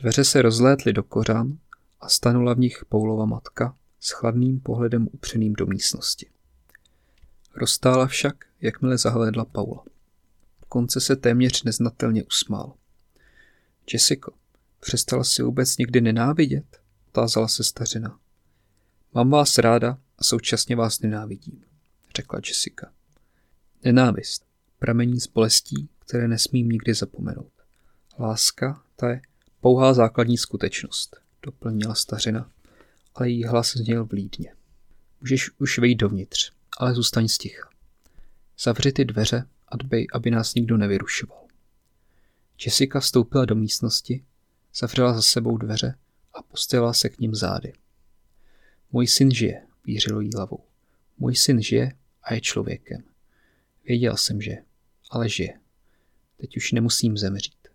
Dveře 0.00 0.24
se 0.24 0.42
rozlétly 0.42 0.92
do 0.92 1.02
kořán 1.02 1.58
a 2.00 2.08
stanula 2.08 2.54
v 2.54 2.58
nich 2.58 2.84
Poulova 2.88 3.24
matka 3.24 3.76
s 4.00 4.10
chladným 4.10 4.60
pohledem 4.60 5.08
upřeným 5.12 5.52
do 5.52 5.66
místnosti. 5.66 6.30
Rozstála 7.54 8.06
však, 8.06 8.44
jakmile 8.60 8.98
zahlédla 8.98 9.44
Paula. 9.44 9.84
Konce 10.68 11.00
se 11.00 11.16
téměř 11.16 11.62
neznatelně 11.62 12.24
usmál. 12.24 12.74
Jessico, 13.92 14.32
přestala 14.80 15.24
si 15.24 15.42
vůbec 15.42 15.76
někdy 15.76 16.00
nenávidět? 16.00 16.80
Tázala 17.12 17.48
se 17.48 17.64
stařina. 17.64 18.18
Mám 19.14 19.30
vás 19.30 19.58
ráda 19.58 19.98
a 20.18 20.24
současně 20.24 20.76
vás 20.76 21.00
nenávidím, 21.00 21.64
řekla 22.16 22.40
Jessica. 22.48 22.92
Nenávist 23.84 24.46
pramení 24.78 25.20
z 25.20 25.26
bolestí, 25.26 25.88
které 25.98 26.28
nesmím 26.28 26.68
nikdy 26.68 26.94
zapomenout. 26.94 27.52
Láska, 28.18 28.82
ta 28.96 29.10
je 29.10 29.20
pouhá 29.60 29.94
základní 29.94 30.38
skutečnost, 30.38 31.16
doplnila 31.42 31.94
stařina, 31.94 32.50
ale 33.14 33.30
její 33.30 33.44
hlas 33.44 33.72
zněl 33.76 34.04
vlídně. 34.04 34.54
Můžeš 35.20 35.50
už 35.58 35.78
vejít 35.78 35.98
dovnitř, 35.98 36.52
ale 36.78 36.94
zůstaň 36.94 37.28
sticha. 37.28 37.68
Zavři 38.58 38.92
ty 38.92 39.04
dveře 39.04 39.46
a 39.68 39.76
aby 40.12 40.30
nás 40.30 40.54
nikdo 40.54 40.76
nevyrušoval. 40.76 41.46
Jessica 42.64 43.00
vstoupila 43.00 43.44
do 43.44 43.54
místnosti, 43.54 44.24
zavřela 44.74 45.14
za 45.14 45.22
sebou 45.22 45.56
dveře 45.56 45.94
a 46.34 46.42
postavila 46.42 46.92
se 46.92 47.08
k 47.08 47.18
ním 47.18 47.34
zády. 47.34 47.72
Můj 48.92 49.06
syn 49.06 49.30
žije, 49.30 49.66
vířilo 49.84 50.20
jí 50.20 50.30
hlavou. 50.34 50.64
Můj 51.18 51.36
syn 51.36 51.62
žije 51.62 51.92
a 52.22 52.34
je 52.34 52.40
člověkem. 52.40 53.02
Věděl 53.84 54.16
jsem, 54.16 54.40
že, 54.40 54.56
ale 55.10 55.28
žije. 55.28 55.60
Teď 56.36 56.56
už 56.56 56.72
nemusím 56.72 57.16
zemřít. 57.16 57.68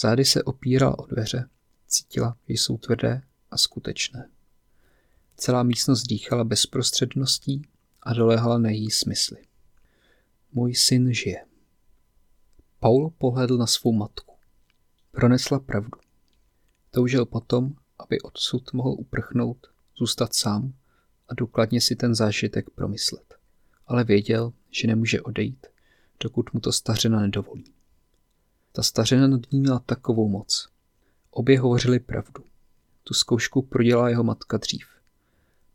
Zády 0.00 0.24
se 0.24 0.42
opírala 0.42 0.98
o 0.98 1.06
dveře, 1.06 1.48
cítila, 1.86 2.36
že 2.48 2.54
jsou 2.54 2.78
tvrdé 2.78 3.22
a 3.50 3.58
skutečné. 3.58 4.28
Celá 5.36 5.62
místnost 5.62 6.02
dýchala 6.02 6.44
bezprostředností 6.44 7.62
a 8.02 8.12
doléhala 8.12 8.58
na 8.58 8.70
její 8.70 8.90
smysly. 8.90 9.45
Můj 10.58 10.74
syn 10.74 11.14
žije. 11.14 11.46
Paul 12.80 13.10
pohledl 13.18 13.56
na 13.58 13.66
svou 13.66 13.92
matku. 13.92 14.34
Pronesla 15.12 15.58
pravdu. 15.58 15.98
Toužil 16.90 17.26
potom, 17.26 17.74
aby 17.98 18.20
odsud 18.20 18.72
mohl 18.72 18.90
uprchnout, 18.98 19.66
zůstat 19.98 20.34
sám 20.34 20.72
a 21.28 21.34
důkladně 21.34 21.80
si 21.80 21.96
ten 21.96 22.14
zážitek 22.14 22.70
promyslet. 22.70 23.34
Ale 23.86 24.04
věděl, 24.04 24.52
že 24.70 24.86
nemůže 24.86 25.22
odejít, 25.22 25.66
dokud 26.20 26.52
mu 26.52 26.60
to 26.60 26.72
stařena 26.72 27.20
nedovolí. 27.20 27.74
Ta 28.72 28.82
stařena 28.82 29.26
nad 29.26 29.40
ní 29.52 29.60
měla 29.60 29.78
takovou 29.78 30.28
moc. 30.28 30.68
Obě 31.30 31.60
hovořili 31.60 32.00
pravdu. 32.00 32.44
Tu 33.04 33.14
zkoušku 33.14 33.62
prodělala 33.62 34.08
jeho 34.08 34.24
matka 34.24 34.56
dřív. 34.56 34.86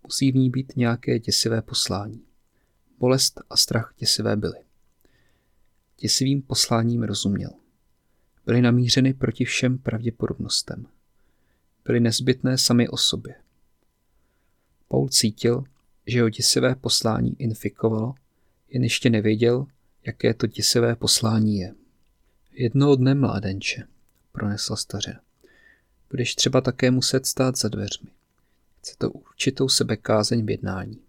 Musí 0.03 0.31
v 0.31 0.35
ní 0.35 0.49
být 0.49 0.73
nějaké 0.75 1.19
děsivé 1.19 1.61
poslání. 1.61 2.25
Bolest 2.99 3.41
a 3.49 3.57
strach 3.57 3.93
děsivé 3.97 4.35
byly. 4.35 4.70
Děsivým 6.01 6.41
posláním 6.41 7.03
rozuměl. 7.03 7.49
Byly 8.45 8.61
namířeny 8.61 9.13
proti 9.13 9.45
všem 9.45 9.77
pravděpodobnostem. 9.77 10.85
Byly 11.85 11.99
nezbytné 11.99 12.57
sami 12.57 12.89
o 12.89 12.97
sobě. 12.97 13.35
Paul 14.87 15.09
cítil, 15.09 15.63
že 16.07 16.21
ho 16.21 16.29
děsivé 16.29 16.75
poslání 16.75 17.35
infikovalo, 17.39 18.15
jen 18.69 18.83
ještě 18.83 19.09
nevěděl, 19.09 19.65
jaké 20.05 20.33
to 20.33 20.47
děsivé 20.47 20.95
poslání 20.95 21.57
je. 21.57 21.73
Jednoho 22.51 22.95
dne, 22.95 23.15
mládenče, 23.15 23.87
pronesla 24.31 24.75
staře. 24.75 25.19
Budeš 26.09 26.35
třeba 26.35 26.61
také 26.61 26.91
muset 26.91 27.25
stát 27.25 27.57
za 27.57 27.69
dveřmi. 27.69 28.09
Chce 28.79 28.95
to 28.97 29.11
určitou 29.11 29.69
sebekázeň 29.69 30.45
v 30.45 30.49
jednání. 30.49 30.99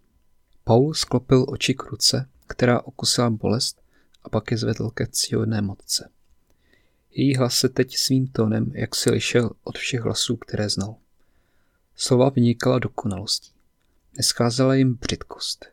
Paul 0.64 0.94
sklopil 0.94 1.46
oči 1.48 1.74
k 1.74 1.82
ruce, 1.82 2.28
která 2.46 2.80
okusila 2.80 3.30
bolest 3.30 3.81
a 4.24 4.28
pak 4.28 4.50
je 4.50 4.58
zvedl 4.58 4.90
ke 4.90 5.06
cílené 5.06 5.62
matce. 5.62 6.10
Její 7.10 7.36
hlas 7.36 7.54
se 7.54 7.68
teď 7.68 7.96
svým 7.96 8.26
tónem, 8.26 8.72
jak 8.74 8.94
si 8.94 9.10
lišel 9.10 9.50
od 9.64 9.78
všech 9.78 10.00
hlasů, 10.00 10.36
které 10.36 10.68
znal. 10.68 10.96
Slova 11.96 12.28
vynikala 12.28 12.78
dokonalostí. 12.78 13.52
Nescházela 14.16 14.74
jim 14.74 14.94
břitkost. 14.94 15.66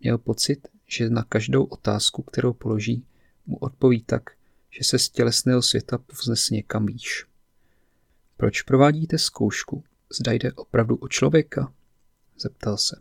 Měl 0.00 0.18
pocit, 0.18 0.68
že 0.86 1.10
na 1.10 1.22
každou 1.24 1.64
otázku, 1.64 2.22
kterou 2.22 2.52
položí, 2.52 3.04
mu 3.46 3.56
odpoví 3.56 4.02
tak, 4.02 4.30
že 4.70 4.84
se 4.84 4.98
z 4.98 5.08
tělesného 5.08 5.62
světa 5.62 5.98
povznese 5.98 6.54
někam 6.54 6.86
výš. 6.86 7.26
Proč 8.36 8.62
provádíte 8.62 9.18
zkoušku? 9.18 9.84
Zda 10.18 10.32
jde 10.32 10.52
opravdu 10.52 10.96
o 10.96 11.08
člověka? 11.08 11.72
Zeptal 12.38 12.76
se. 12.76 13.00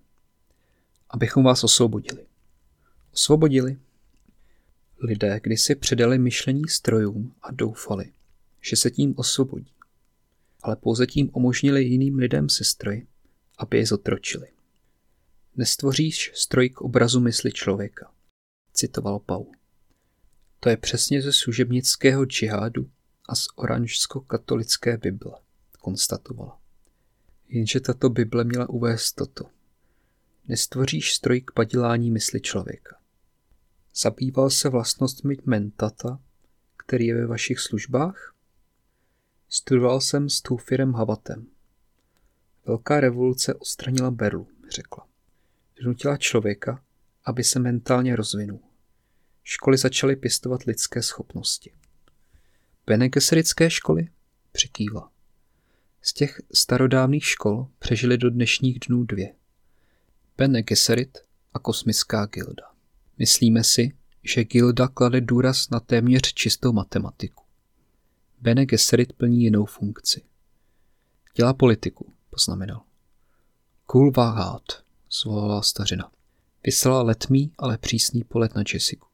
Abychom 1.10 1.43
vás 1.43 1.63
osvobodili. 1.63 2.25
Osvobodili? 3.13 3.78
Lidé 5.01 5.39
kdysi 5.43 5.75
předali 5.75 6.19
myšlení 6.19 6.67
strojům 6.67 7.35
a 7.41 7.51
doufali, 7.51 8.13
že 8.62 8.75
se 8.75 8.91
tím 8.91 9.13
osvobodí. 9.17 9.73
Ale 10.62 10.75
pouze 10.75 11.07
tím 11.07 11.29
umožnili 11.33 11.83
jiným 11.83 12.15
lidem 12.15 12.49
se 12.49 12.63
stroji, 12.63 13.07
aby 13.57 13.77
je 13.77 13.85
zotročili. 13.85 14.47
Nestvoříš 15.55 16.31
stroj 16.35 16.69
k 16.69 16.81
obrazu 16.81 17.19
mysli 17.19 17.51
člověka, 17.51 18.12
citoval 18.73 19.19
Paul. 19.19 19.51
To 20.59 20.69
je 20.69 20.77
přesně 20.77 21.21
ze 21.21 21.33
služebnického 21.33 22.25
džihádu 22.25 22.89
a 23.29 23.35
z 23.35 23.47
oranžsko-katolické 23.55 24.97
Bible, 24.97 25.33
konstatovala. 25.79 26.62
Jenže 27.47 27.79
tato 27.79 28.09
Bible 28.09 28.43
měla 28.43 28.69
uvést 28.69 29.13
toto. 29.13 29.45
nestvoříš 30.47 31.13
stroj 31.13 31.41
k 31.41 31.51
padělání 31.51 32.12
mysli 32.12 32.41
člověka. 32.41 32.98
Zabýval 33.95 34.49
se 34.49 34.69
vlastnostmi 34.69 35.38
mentata, 35.45 36.19
který 36.78 37.06
je 37.06 37.15
ve 37.15 37.28
vašich 37.28 37.60
službách? 37.60 38.36
Studoval 39.49 40.02
jsem 40.02 40.30
s 40.30 40.41
Tufirem 40.41 40.93
Havatem. 40.93 41.47
Velká 42.65 42.99
revoluce 42.99 43.54
odstranila 43.54 44.12
Berlu, 44.12 44.47
řekla. 44.69 45.08
Donutila 45.82 46.17
člověka, 46.17 46.84
aby 47.25 47.43
se 47.43 47.60
mentálně 47.60 48.15
rozvinul. 48.15 48.60
Školy 49.43 49.78
začaly 49.78 50.15
pěstovat 50.15 50.63
lidské 50.63 51.04
schopnosti. 51.04 51.73
Bene 52.86 53.10
školy? 53.69 54.10
Přikývla. 54.52 55.12
Z 56.02 56.13
těch 56.13 56.41
starodávných 56.54 57.25
škol 57.25 57.67
přežili 57.80 58.17
do 58.17 58.30
dnešních 58.30 58.80
dnů 58.80 59.04
dvě. 59.04 59.36
Bene 60.38 60.63
Gesserit 60.63 61.17
a 61.54 61.60
kosmická 61.60 62.25
gilda. 62.25 62.68
Myslíme 63.19 63.63
si, 63.63 63.91
že 64.23 64.43
gilda 64.43 64.88
klade 64.88 65.21
důraz 65.21 65.69
na 65.69 65.79
téměř 65.79 66.34
čistou 66.34 66.73
matematiku. 66.73 67.43
Bene 68.41 68.65
Gesserit 68.65 69.13
plní 69.13 69.43
jinou 69.43 69.65
funkci. 69.65 70.21
Dělá 71.36 71.53
politiku, 71.53 72.13
poznamenal. 72.29 72.82
Kul 73.86 74.12
Vahát, 74.12 74.62
zvolala 75.21 75.62
stařina. 75.62 76.12
Vyslala 76.65 77.01
letmý, 77.01 77.51
ale 77.58 77.77
přísný 77.77 78.23
polet 78.23 78.55
na 78.55 78.63
Jessiku. 78.73 79.08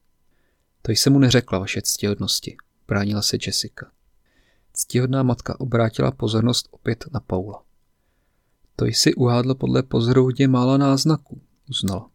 To 0.82 0.92
jsem 0.92 1.12
mu 1.12 1.18
neřekla, 1.18 1.58
vaše 1.58 1.82
ctihodnosti, 1.82 2.56
bránila 2.88 3.22
se 3.22 3.36
Jessica. 3.46 3.90
Ctihodná 4.72 5.22
matka 5.22 5.60
obrátila 5.60 6.10
pozornost 6.10 6.68
opět 6.70 7.04
na 7.12 7.20
Paula. 7.20 7.62
To 8.76 8.84
jsi 8.84 9.14
uhádl 9.14 9.54
podle 9.54 9.82
pozorovdě 9.82 10.48
mála 10.48 10.76
náznaků, 10.76 11.40
uznala. 11.70 12.10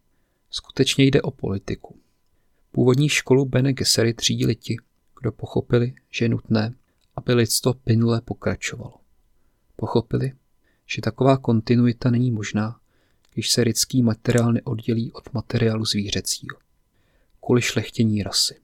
Skutečně 0.54 1.04
jde 1.04 1.22
o 1.22 1.30
politiku. 1.30 1.98
Původní 2.72 3.08
školu 3.08 3.44
Bene 3.44 3.72
Gesserit 3.72 4.16
třídili 4.16 4.56
ti, 4.56 4.76
kdo 5.20 5.32
pochopili, 5.32 5.94
že 6.10 6.24
je 6.24 6.28
nutné, 6.28 6.74
aby 7.16 7.34
lidstvo 7.34 7.74
plynule 7.74 8.20
pokračovalo. 8.20 8.94
Pochopili, 9.76 10.32
že 10.86 11.02
taková 11.02 11.36
kontinuita 11.36 12.10
není 12.10 12.30
možná, 12.30 12.80
když 13.34 13.50
se 13.50 13.62
lidský 13.62 14.02
materiál 14.02 14.52
neoddělí 14.52 15.12
od 15.12 15.32
materiálu 15.32 15.84
zvířecího. 15.84 16.58
Kvůli 17.44 17.62
šlechtění 17.62 18.22
rasy. 18.22 18.60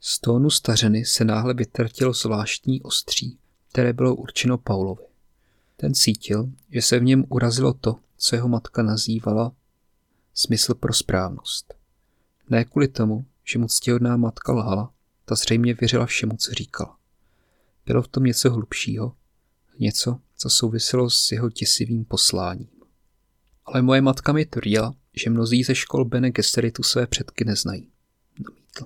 Z 0.00 0.20
tónu 0.20 0.50
stařeny 0.50 1.04
se 1.04 1.24
náhle 1.24 1.54
vytratilo 1.54 2.12
zvláštní 2.12 2.82
ostří, 2.82 3.38
které 3.72 3.92
bylo 3.92 4.14
určeno 4.14 4.58
Paulovi. 4.58 5.04
Ten 5.76 5.94
cítil, 5.94 6.50
že 6.70 6.82
se 6.82 6.98
v 6.98 7.04
něm 7.04 7.24
urazilo 7.28 7.72
to, 7.72 7.96
co 8.16 8.36
jeho 8.36 8.48
matka 8.48 8.82
nazývala 8.82 9.52
smysl 10.34 10.74
pro 10.74 10.92
správnost. 10.92 11.74
Ne 12.50 12.64
kvůli 12.64 12.88
tomu, 12.88 13.26
že 13.44 13.58
mu 13.58 13.68
ctihodná 13.68 14.16
matka 14.16 14.52
lhala, 14.52 14.92
ta 15.24 15.34
zřejmě 15.34 15.74
věřila 15.74 16.06
všemu, 16.06 16.36
co 16.36 16.52
říkala. 16.52 16.98
Bylo 17.86 18.02
v 18.02 18.08
tom 18.08 18.24
něco 18.24 18.50
hlubšího, 18.50 19.16
něco, 19.78 20.20
co 20.36 20.50
souviselo 20.50 21.10
s 21.10 21.32
jeho 21.32 21.50
těsivým 21.50 22.04
posláním. 22.04 22.68
Ale 23.64 23.82
moje 23.82 24.00
matka 24.00 24.32
mi 24.32 24.46
tvrdila, 24.46 24.94
že 25.16 25.30
mnozí 25.30 25.64
ze 25.64 25.74
škol 25.74 26.04
Bene 26.04 26.30
Gesseritu 26.30 26.82
své 26.82 27.06
předky 27.06 27.44
neznají. 27.44 27.90
Namítl. 28.38 28.84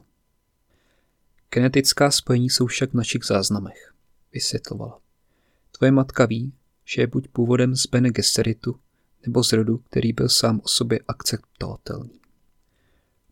Genetická 1.50 2.10
spojení 2.10 2.50
jsou 2.50 2.66
však 2.66 2.90
v 2.90 2.94
našich 2.94 3.24
záznamech, 3.24 3.94
vysvětlovala. 4.32 5.00
Tvoje 5.78 5.92
matka 5.92 6.26
ví, 6.26 6.52
že 6.84 7.02
je 7.02 7.06
buď 7.06 7.28
původem 7.28 7.76
z 7.76 7.86
Bene 7.86 8.10
Gesseritu, 8.10 8.80
nebo 9.26 9.44
z 9.44 9.52
rodu, 9.52 9.78
který 9.78 10.12
byl 10.12 10.28
sám 10.28 10.60
o 10.64 10.68
sobě 10.68 11.00
akceptovatelný. 11.08 12.20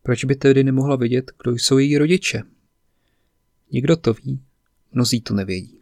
Proč 0.03 0.25
by 0.25 0.35
tedy 0.35 0.63
nemohla 0.63 0.95
vědět, 0.95 1.31
kdo 1.43 1.51
jsou 1.51 1.77
její 1.77 1.97
rodiče? 1.97 2.43
Nikdo 3.71 3.97
to 3.97 4.13
ví, 4.13 4.41
mnozí 4.91 5.21
to 5.21 5.33
nevědí. 5.33 5.81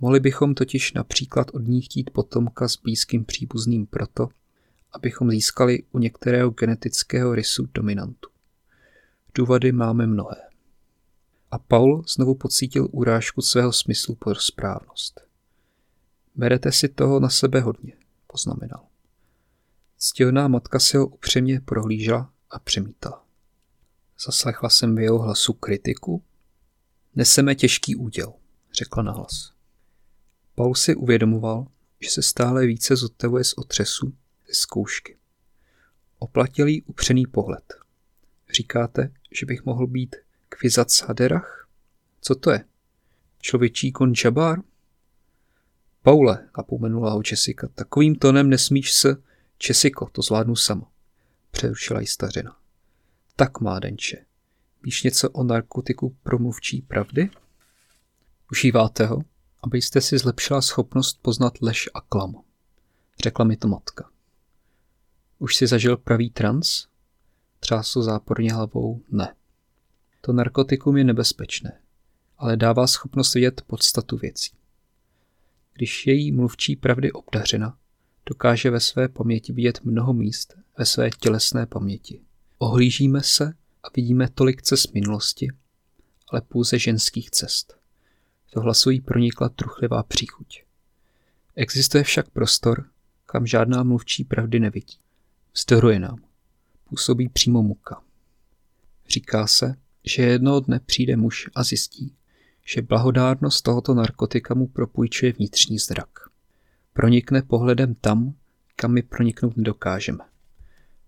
Mohli 0.00 0.20
bychom 0.20 0.54
totiž 0.54 0.92
například 0.92 1.50
od 1.50 1.68
ní 1.68 1.82
chtít 1.82 2.10
potomka 2.10 2.68
s 2.68 2.76
blízkým 2.76 3.24
příbuzným 3.24 3.86
proto, 3.86 4.28
abychom 4.92 5.30
získali 5.30 5.82
u 5.92 5.98
některého 5.98 6.50
genetického 6.50 7.34
rysu 7.34 7.68
dominantu. 7.74 8.30
Důvody 9.34 9.72
máme 9.72 10.06
mnohé. 10.06 10.36
A 11.50 11.58
Paul 11.58 12.04
znovu 12.14 12.34
pocítil 12.34 12.88
urážku 12.90 13.42
svého 13.42 13.72
smyslu 13.72 14.14
pro 14.14 14.34
správnost. 14.34 15.20
Berete 16.34 16.72
si 16.72 16.88
toho 16.88 17.20
na 17.20 17.28
sebe 17.28 17.60
hodně, 17.60 17.92
poznamenal. 18.26 18.89
Ctihodná 20.02 20.48
matka 20.48 20.78
si 20.78 20.96
ho 20.96 21.06
upřímně 21.06 21.60
prohlížela 21.60 22.32
a 22.50 22.58
přemítala. 22.58 23.26
Zaslechla 24.26 24.70
jsem 24.70 24.96
v 24.96 25.00
jeho 25.00 25.18
hlasu 25.18 25.52
kritiku. 25.52 26.24
Neseme 27.14 27.54
těžký 27.54 27.96
úděl, 27.96 28.32
řekla 28.72 29.02
nahlas. 29.02 29.52
Paul 30.54 30.74
si 30.74 30.94
uvědomoval, 30.94 31.66
že 32.00 32.10
se 32.10 32.22
stále 32.22 32.66
více 32.66 32.96
zotevuje 32.96 33.44
z 33.44 33.52
otřesu 33.52 34.12
ze 34.46 34.54
zkoušky. 34.54 35.16
Oplatil 36.18 36.66
jí 36.66 36.82
upřený 36.82 37.26
pohled. 37.26 37.74
Říkáte, 38.52 39.12
že 39.32 39.46
bych 39.46 39.64
mohl 39.64 39.86
být 39.86 40.16
kvizac 40.48 41.02
haderach? 41.02 41.68
Co 42.20 42.34
to 42.34 42.50
je? 42.50 42.64
Člověčí 43.40 43.92
končabár? 43.92 44.62
Paule, 46.02 46.48
napomenula 46.58 47.12
ho 47.12 47.22
Jessica, 47.30 47.68
takovým 47.74 48.14
tonem 48.14 48.48
nesmíš 48.48 48.92
se, 48.92 49.22
Česiko, 49.62 50.08
to 50.12 50.22
zvládnu 50.22 50.56
sama. 50.56 50.90
Přerušila 51.50 52.00
jí 52.00 52.06
stařina. 52.06 52.56
Tak, 53.36 53.60
mládenče, 53.60 54.24
víš 54.82 55.02
něco 55.02 55.30
o 55.30 55.44
narkotiku 55.44 56.16
promluvčí 56.22 56.82
pravdy? 56.82 57.30
Užíváte 58.52 59.06
ho, 59.06 59.24
abyste 59.62 60.00
si 60.00 60.18
zlepšila 60.18 60.62
schopnost 60.62 61.18
poznat 61.22 61.52
lež 61.62 61.88
a 61.94 62.00
klam. 62.00 62.42
Řekla 63.22 63.44
mi 63.44 63.56
to 63.56 63.68
matka. 63.68 64.10
Už 65.38 65.56
si 65.56 65.66
zažil 65.66 65.96
pravý 65.96 66.30
trans? 66.30 66.86
Třásl 67.60 68.02
záporně 68.02 68.52
hlavou 68.52 69.02
ne. 69.10 69.34
To 70.20 70.32
narkotikum 70.32 70.96
je 70.96 71.04
nebezpečné, 71.04 71.80
ale 72.38 72.56
dává 72.56 72.86
schopnost 72.86 73.34
vidět 73.34 73.62
podstatu 73.66 74.16
věcí. 74.16 74.52
Když 75.74 76.06
je 76.06 76.14
jí 76.14 76.32
mluvčí 76.32 76.76
pravdy 76.76 77.12
obdařena, 77.12 77.79
dokáže 78.30 78.70
ve 78.70 78.80
své 78.80 79.08
paměti 79.08 79.52
vidět 79.52 79.80
mnoho 79.84 80.12
míst 80.12 80.54
ve 80.78 80.84
své 80.86 81.10
tělesné 81.10 81.66
paměti. 81.66 82.20
Ohlížíme 82.58 83.22
se 83.22 83.54
a 83.82 83.86
vidíme 83.96 84.28
tolik 84.28 84.62
cest 84.62 84.94
minulosti, 84.94 85.48
ale 86.28 86.40
pouze 86.40 86.78
ženských 86.78 87.30
cest. 87.30 87.76
Do 88.54 88.60
hlasu 88.60 88.90
jí 88.90 89.00
pronikla 89.00 89.48
truchlivá 89.48 90.02
příchuť. 90.02 90.62
Existuje 91.56 92.04
však 92.04 92.30
prostor, 92.30 92.84
kam 93.26 93.46
žádná 93.46 93.82
mluvčí 93.82 94.24
pravdy 94.24 94.60
nevidí. 94.60 94.98
Vzdoruje 95.54 95.98
nám. 95.98 96.22
Působí 96.88 97.28
přímo 97.28 97.62
muka. 97.62 98.02
Říká 99.08 99.46
se, 99.46 99.74
že 100.04 100.22
jednoho 100.22 100.60
dne 100.60 100.80
přijde 100.86 101.16
muž 101.16 101.50
a 101.54 101.62
zjistí, 101.64 102.14
že 102.66 102.82
blahodárnost 102.82 103.64
tohoto 103.64 103.94
narkotika 103.94 104.54
mu 104.54 104.66
propůjčuje 104.66 105.32
vnitřní 105.32 105.78
zrak. 105.78 106.29
Pronikne 107.00 107.42
pohledem 107.42 107.94
tam, 107.94 108.34
kam 108.76 108.92
my 108.92 109.02
proniknout 109.02 109.56
nedokážeme. 109.56 110.24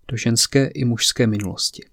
Do 0.07 0.17
ženské 0.17 0.67
i 0.67 0.85
mužské 0.85 1.27
minulosti. 1.27 1.89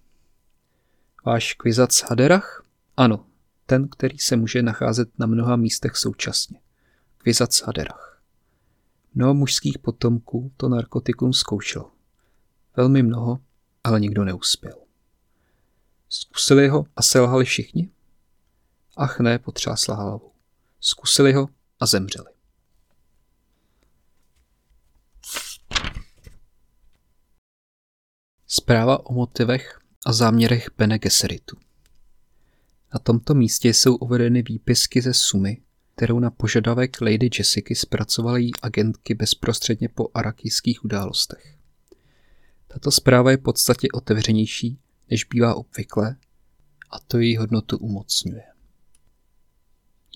Váš 1.27 1.55
kvizac 1.55 2.03
Haderach? 2.03 2.67
Ano, 2.97 3.27
ten, 3.67 3.89
který 3.89 4.19
se 4.19 4.37
může 4.37 4.63
nacházet 4.63 5.19
na 5.19 5.27
mnoha 5.27 5.57
místech 5.57 5.97
současně. 5.97 6.61
Kvizac 7.19 7.63
Haderach. 7.63 8.23
Mnoho 9.15 9.35
mužských 9.35 9.79
potomků 9.79 10.53
to 10.57 10.69
narkotikum 10.69 11.33
zkoušelo. 11.33 11.93
Velmi 12.77 13.03
mnoho, 13.03 13.39
ale 13.85 14.01
nikdo 14.01 14.25
neuspěl. 14.25 14.79
Zkusili 16.09 16.69
ho 16.69 16.85
a 16.97 17.03
selhali 17.03 17.45
všichni? 17.45 17.91
Ach 18.97 19.21
ne, 19.21 19.39
potřásla 19.39 19.95
hlavou. 19.95 20.33
Zkusili 20.81 21.33
ho 21.33 21.49
a 21.81 21.87
zemřeli. 21.87 22.40
Zpráva 28.53 29.07
o 29.07 29.13
motivech 29.13 29.81
a 30.07 30.13
záměrech 30.13 30.71
Bene 30.79 30.99
Gesseritu. 30.99 31.57
Na 32.95 33.01
tomto 33.01 33.35
místě 33.35 33.69
jsou 33.69 33.97
uvedeny 33.97 34.43
výpisky 34.43 35.03
ze 35.03 35.15
sumy, 35.15 35.63
kterou 35.95 36.19
na 36.19 36.31
požadavek 36.31 37.01
Lady 37.01 37.31
Jessica 37.39 37.75
zpracovaly 37.75 38.51
agentky 38.63 39.15
bezprostředně 39.15 39.89
po 39.89 40.09
arakijských 40.15 40.85
událostech. 40.85 41.57
Tato 42.69 42.91
zpráva 42.91 43.31
je 43.31 43.37
v 43.37 43.43
podstatě 43.43 43.89
otevřenější, 43.95 44.79
než 45.11 45.25
bývá 45.25 45.55
obvykle, 45.55 46.17
a 46.91 47.01
to 47.01 47.19
její 47.19 47.37
hodnotu 47.37 47.79
umocňuje. 47.79 48.45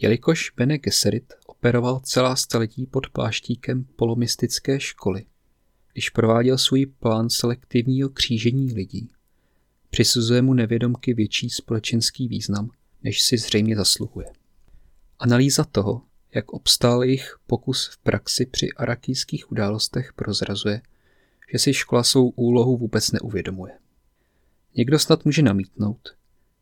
Jelikož 0.00 0.50
Bene 0.56 0.78
Gesserit 0.78 1.34
operoval 1.46 2.00
celá 2.00 2.36
staletí 2.36 2.86
pod 2.86 3.10
pláštíkem 3.10 3.84
polomistické 3.84 4.80
školy, 4.80 5.26
když 5.94 6.10
prováděl 6.10 6.58
svůj 6.58 6.86
plán 6.86 7.30
selektivního 7.30 8.08
křížení 8.08 8.72
lidí, 8.72 9.10
přisuzuje 9.90 10.42
mu 10.42 10.54
nevědomky 10.54 11.14
větší 11.14 11.50
společenský 11.50 12.28
význam, 12.28 12.70
než 13.02 13.22
si 13.22 13.38
zřejmě 13.38 13.76
zasluhuje. 13.76 14.26
Analýza 15.18 15.64
toho, 15.64 16.02
jak 16.34 16.52
obstál 16.52 17.04
jejich 17.04 17.38
pokus 17.46 17.88
v 17.88 17.98
praxi 17.98 18.46
při 18.46 18.72
arakijských 18.72 19.52
událostech, 19.52 20.12
prozrazuje, 20.12 20.82
že 21.52 21.58
si 21.58 21.74
škola 21.74 22.02
svou 22.02 22.28
úlohu 22.30 22.76
vůbec 22.76 23.12
neuvědomuje. 23.12 23.78
Někdo 24.76 24.98
snad 24.98 25.24
může 25.24 25.42
namítnout, 25.42 26.16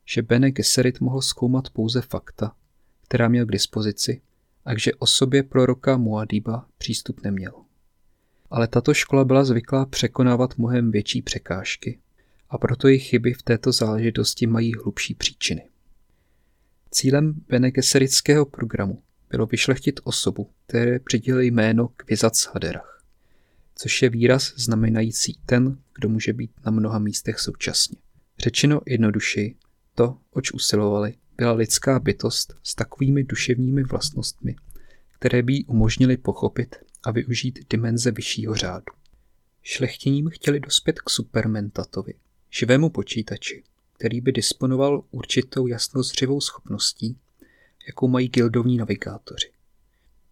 že 0.05 0.23
Bene 0.23 0.51
Gesserit 0.51 1.01
mohl 1.01 1.23
zkoumat 1.23 1.71
pouze 1.71 2.01
fakta, 2.01 2.57
která 3.03 3.29
měl 3.29 3.47
k 3.47 3.53
dispozici, 3.53 4.21
a 4.65 4.79
že 4.79 4.95
osobě 4.95 5.43
proroka 5.43 5.97
Muadiba 5.97 6.67
přístup 6.79 7.23
neměl. 7.23 7.72
Ale 8.53 8.69
tato 8.69 8.95
škola 8.95 9.25
byla 9.25 9.45
zvyklá 9.45 9.87
překonávat 9.87 10.59
mnohem 10.59 10.91
větší 10.91 11.23
překážky 11.23 11.99
a 12.51 12.59
proto 12.59 12.89
jejich 12.89 13.03
chyby 13.03 13.33
v 13.33 13.43
této 13.43 13.73
záležitosti 13.73 14.47
mají 14.47 14.73
hlubší 14.75 15.15
příčiny. 15.15 15.69
Cílem 16.91 17.35
Bene 17.49 17.71
Gesseritského 17.71 18.47
programu 18.47 19.03
bylo 19.31 19.47
vyšlechtit 19.47 20.01
osobu, 20.05 20.51
které 20.67 20.99
přidělili 20.99 21.47
jméno 21.47 21.89
Kvizac 21.89 22.49
Haderach, 22.53 23.05
což 23.75 24.03
je 24.03 24.11
výraz 24.11 24.53
znamenající 24.57 25.39
ten, 25.47 25.79
kdo 25.95 26.09
může 26.09 26.33
být 26.33 26.51
na 26.65 26.73
mnoha 26.73 26.99
místech 26.99 27.39
současně. 27.39 27.97
Řečeno 28.39 28.81
jednodušeji, 28.87 29.57
to, 29.95 30.19
oč 30.31 30.53
usilovali, 30.53 31.15
byla 31.37 31.53
lidská 31.53 31.99
bytost 31.99 32.55
s 32.63 32.75
takovými 32.75 33.25
duševními 33.25 33.83
vlastnostmi, 33.83 34.57
které 35.19 35.43
by 35.43 35.53
jí 35.53 35.65
umožnili 35.65 36.17
pochopit 36.17 36.77
a 37.03 37.11
využít 37.11 37.59
dimenze 37.71 38.11
vyššího 38.11 38.55
řádu. 38.55 38.93
Šlechtěním 39.63 40.31
chtěli 40.31 40.61
dospět 40.61 41.01
k 41.01 41.11
supermentatovi, 41.11 42.15
živému 42.51 42.91
počítači, 42.91 43.63
který 43.93 44.21
by 44.21 44.33
disponoval 44.33 45.05
určitou 45.11 45.67
jasnozřivou 45.67 46.41
schopností, 46.41 47.19
jakou 47.87 48.09
mají 48.09 48.29
gildovní 48.29 48.77
navigátoři. 48.77 49.53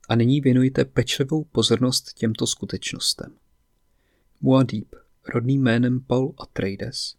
A 0.08 0.14
nyní 0.14 0.40
věnujte 0.40 0.84
pečlivou 0.84 1.44
pozornost 1.44 2.12
těmto 2.14 2.46
skutečnostem. 2.46 3.36
Muad'Dib, 4.40 4.94
rodným 5.28 5.62
jménem 5.62 6.00
Paul 6.00 6.34
Atreides, 6.38 7.16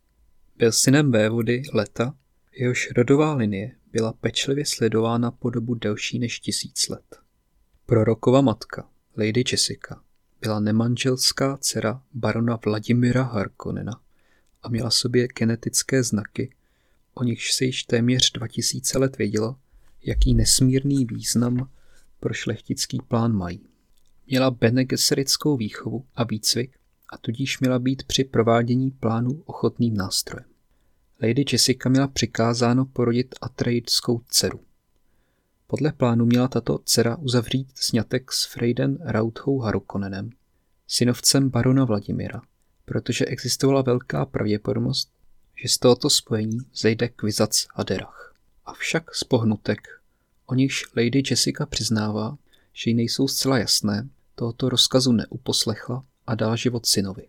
byl 0.58 0.72
synem 0.72 1.12
vévody 1.12 1.64
Leta, 1.74 2.16
jehož 2.52 2.92
rodová 2.92 3.34
linie 3.34 3.76
byla 3.92 4.14
pečlivě 4.14 4.66
sledována 4.66 5.32
po 5.32 5.50
dobu 5.50 5.76
delší 5.76 6.20
než 6.20 6.40
tisíc 6.40 6.90
let. 6.90 7.20
Prorokova 7.86 8.42
matka, 8.42 8.90
Lady 9.18 9.44
Jessica, 9.52 10.02
byla 10.42 10.60
nemanželská 10.60 11.58
dcera 11.58 12.02
barona 12.14 12.60
Vladimira 12.66 13.24
Harkonnena 13.24 14.02
a 14.64 14.70
měla 14.70 14.90
sobě 14.90 15.28
genetické 15.28 16.04
znaky, 16.04 16.56
o 17.14 17.24
nichž 17.24 17.54
se 17.54 17.66
již 17.66 17.84
téměř 17.84 18.32
2000 18.32 18.98
let 18.98 19.18
vědělo, 19.18 19.56
jaký 20.04 20.34
nesmírný 20.34 21.06
význam 21.06 21.70
pro 22.20 22.34
šlechtický 22.34 23.00
plán 23.08 23.34
mají. 23.34 23.62
Měla 24.28 24.52
Bene 24.52 24.86
Gesseritskou 24.86 25.58
výchovu 25.58 26.06
a 26.16 26.24
výcvik 26.24 26.78
a 27.10 27.18
tudíž 27.18 27.60
měla 27.60 27.80
být 27.80 28.04
při 28.04 28.24
provádění 28.24 28.92
plánu 28.92 29.44
ochotným 29.46 29.98
nástrojem. 29.98 30.50
Lady 31.24 31.46
Jessica 31.52 31.90
měla 31.90 32.08
přikázáno 32.08 32.86
porodit 32.86 33.36
Atreidskou 33.42 34.22
dceru. 34.28 34.60
Podle 35.72 35.92
plánu 35.92 36.26
měla 36.26 36.48
tato 36.48 36.80
dcera 36.86 37.18
uzavřít 37.18 37.68
sňatek 37.76 38.32
s 38.32 38.46
Freiden 38.46 38.98
Rauthou 39.02 39.60
Harukonenem, 39.60 40.30
synovcem 40.88 41.50
barona 41.50 41.86
Vladimira, 41.86 42.42
protože 42.86 43.26
existovala 43.26 43.82
velká 43.82 44.26
pravděpodobnost, 44.26 45.12
že 45.56 45.70
z 45.70 45.78
tohoto 45.78 46.10
spojení 46.10 46.58
zejde 46.76 47.10
kvizac 47.10 47.68
Haderach. 47.74 48.36
Avšak 48.66 49.16
z 49.16 49.24
pohnutek, 49.24 49.80
o 50.46 50.56
nichž 50.56 50.86
Lady 50.98 51.24
Jessica 51.30 51.66
přiznává, 51.66 52.38
že 52.74 52.90
jí 52.90 52.94
nejsou 52.94 53.28
zcela 53.28 53.58
jasné, 53.58 54.10
tohoto 54.36 54.70
rozkazu 54.70 55.12
neuposlechla 55.12 56.06
a 56.28 56.36
dala 56.36 56.56
život 56.56 56.86
synovi. 56.86 57.28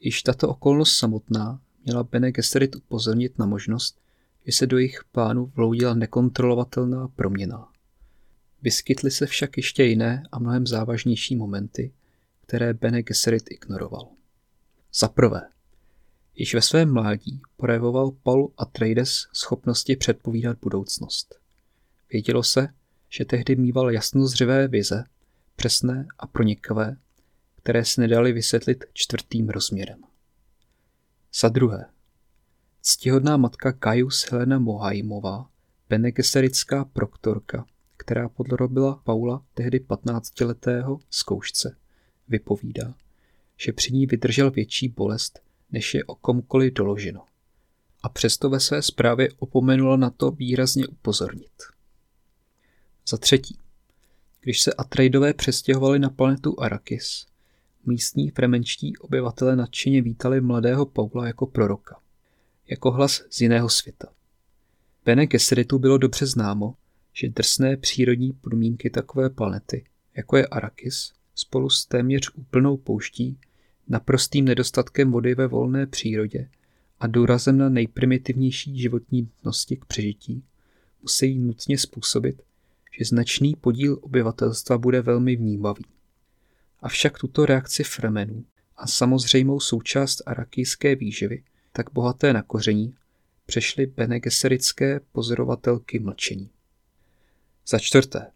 Již 0.00 0.22
tato 0.22 0.48
okolnost 0.48 0.96
samotná 0.96 1.60
měla 1.84 2.02
Bene 2.02 2.32
Gesserit 2.32 2.76
upozornit 2.76 3.38
na 3.38 3.46
možnost, 3.46 4.01
že 4.46 4.52
se 4.52 4.66
do 4.66 4.78
jejich 4.78 5.04
plánu 5.12 5.52
vloudila 5.54 5.94
nekontrolovatelná 5.94 7.08
proměna. 7.08 7.68
Vyskytly 8.62 9.10
se 9.10 9.26
však 9.26 9.56
ještě 9.56 9.84
jiné 9.84 10.22
a 10.32 10.38
mnohem 10.38 10.66
závažnější 10.66 11.36
momenty, 11.36 11.92
které 12.40 12.74
Bene 12.74 13.02
Gesserit 13.02 13.50
ignoroval. 13.50 14.08
Za 14.94 15.08
prvé, 15.08 15.40
již 16.34 16.54
ve 16.54 16.62
svém 16.62 16.92
mládí 16.92 17.42
projevoval 17.56 18.10
Paul 18.10 18.52
Atreides 18.56 19.26
schopnosti 19.32 19.96
předpovídat 19.96 20.58
budoucnost. 20.62 21.38
Vědělo 22.12 22.42
se, 22.42 22.68
že 23.08 23.24
tehdy 23.24 23.56
mýval 23.56 23.90
jasnozřivé 23.90 24.68
vize, 24.68 25.04
přesné 25.56 26.06
a 26.18 26.26
pronikavé, 26.26 26.96
které 27.56 27.84
se 27.84 28.00
nedaly 28.00 28.32
vysvětlit 28.32 28.84
čtvrtým 28.92 29.48
rozměrem. 29.48 30.02
Za 31.40 31.48
druhé, 31.48 31.84
ctihodná 32.82 33.36
matka 33.36 33.72
Kajus 33.72 34.26
Helena 34.30 34.58
Mohajmová, 34.58 35.50
benegeserická 35.88 36.84
proktorka, 36.84 37.66
která 37.96 38.28
podrobila 38.28 39.00
Paula 39.04 39.44
tehdy 39.54 39.78
15-letého 39.78 41.00
zkoušce, 41.10 41.76
vypovídá, 42.28 42.94
že 43.56 43.72
při 43.72 43.92
ní 43.92 44.06
vydržel 44.06 44.50
větší 44.50 44.88
bolest, 44.88 45.40
než 45.72 45.94
je 45.94 46.04
o 46.04 46.14
komkoliv 46.14 46.72
doloženo. 46.72 47.24
A 48.02 48.08
přesto 48.08 48.50
ve 48.50 48.60
své 48.60 48.82
zprávě 48.82 49.28
opomenula 49.38 49.96
na 49.96 50.10
to 50.10 50.30
výrazně 50.30 50.86
upozornit. 50.86 51.62
Za 53.08 53.16
třetí, 53.16 53.58
když 54.40 54.60
se 54.60 54.72
Atreidové 54.72 55.34
přestěhovali 55.34 55.98
na 55.98 56.10
planetu 56.10 56.60
Arrakis, 56.60 57.26
místní 57.86 58.30
fremenčtí 58.30 58.96
obyvatele 58.96 59.56
nadšeně 59.56 60.02
vítali 60.02 60.40
mladého 60.40 60.86
Paula 60.86 61.26
jako 61.26 61.46
proroka, 61.46 62.01
jako 62.72 62.90
hlas 62.90 63.22
z 63.30 63.40
jiného 63.40 63.68
světa. 63.68 64.08
Bene 65.04 65.26
Gesseritu 65.26 65.78
bylo 65.78 65.98
dobře 65.98 66.26
známo, 66.26 66.74
že 67.12 67.28
drsné 67.28 67.76
přírodní 67.76 68.32
podmínky 68.32 68.90
takové 68.90 69.30
planety, 69.30 69.84
jako 70.16 70.36
je 70.36 70.46
Arrakis, 70.46 71.12
spolu 71.34 71.70
s 71.70 71.86
téměř 71.86 72.30
úplnou 72.34 72.76
pouští, 72.76 73.38
naprostým 73.88 74.44
nedostatkem 74.44 75.12
vody 75.12 75.34
ve 75.34 75.46
volné 75.46 75.86
přírodě 75.86 76.48
a 77.00 77.06
důrazem 77.06 77.58
na 77.58 77.68
nejprimitivnější 77.68 78.78
životní 78.78 79.22
nutnosti 79.22 79.76
k 79.76 79.84
přežití, 79.84 80.44
musí 81.02 81.38
nutně 81.38 81.78
způsobit, 81.78 82.42
že 82.98 83.04
značný 83.04 83.56
podíl 83.56 83.98
obyvatelstva 84.02 84.78
bude 84.78 85.02
velmi 85.02 85.36
vnímavý. 85.36 85.84
Avšak 86.80 87.18
tuto 87.18 87.46
reakci 87.46 87.84
Fremenů 87.84 88.44
a 88.76 88.86
samozřejmou 88.86 89.60
součást 89.60 90.22
arakijské 90.26 90.96
výživy, 90.96 91.42
tak 91.72 91.92
bohaté 91.92 92.32
na 92.32 92.42
koření, 92.42 92.94
přešly 93.46 93.86
benegeserické 93.86 95.00
pozorovatelky 95.12 95.98
mlčení. 95.98 96.50
Za 97.66 97.78
čtvrté. 97.78 98.30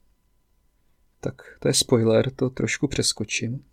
Tak 1.20 1.43
to 1.61 1.68
je 1.68 1.74
spoiler, 1.74 2.30
to 2.30 2.51
trošku 2.51 2.89
přeskočím. 2.89 3.64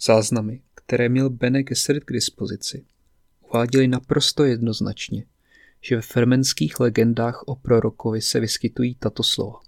Záznamy, 0.00 0.62
které 0.74 1.08
měl 1.08 1.30
Bene 1.30 1.62
Gesserit 1.62 2.04
k 2.04 2.12
dispozici, 2.12 2.84
uváděly 3.40 3.88
naprosto 3.88 4.44
jednoznačně, 4.44 5.26
že 5.80 5.96
ve 5.96 6.02
fermenských 6.02 6.80
legendách 6.80 7.42
o 7.46 7.56
prorokovi 7.56 8.22
se 8.22 8.40
vyskytují 8.40 8.94
tato 8.94 9.22
slova. 9.22 9.60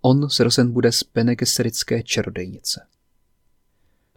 On 0.00 0.28
zrozen 0.30 0.72
bude 0.72 0.92
z 0.92 1.02
Bene 1.14 1.36
Gesseritské 1.36 2.02
čarodejnice. 2.02 2.86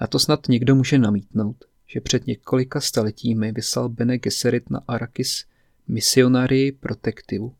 Na 0.02 0.08
to 0.08 0.20
snad 0.20 0.48
někdo 0.48 0.76
může 0.76 0.98
namítnout, 0.98 1.66
že 1.92 2.02
před 2.02 2.28
několika 2.28 2.82
staletími 2.82 3.52
vyslal 3.52 3.90
Bene 3.90 4.18
Gesserit 4.18 4.70
na 4.70 4.82
Arakis 4.88 5.46
misionarii 5.88 6.72
protektivu, 6.72 7.56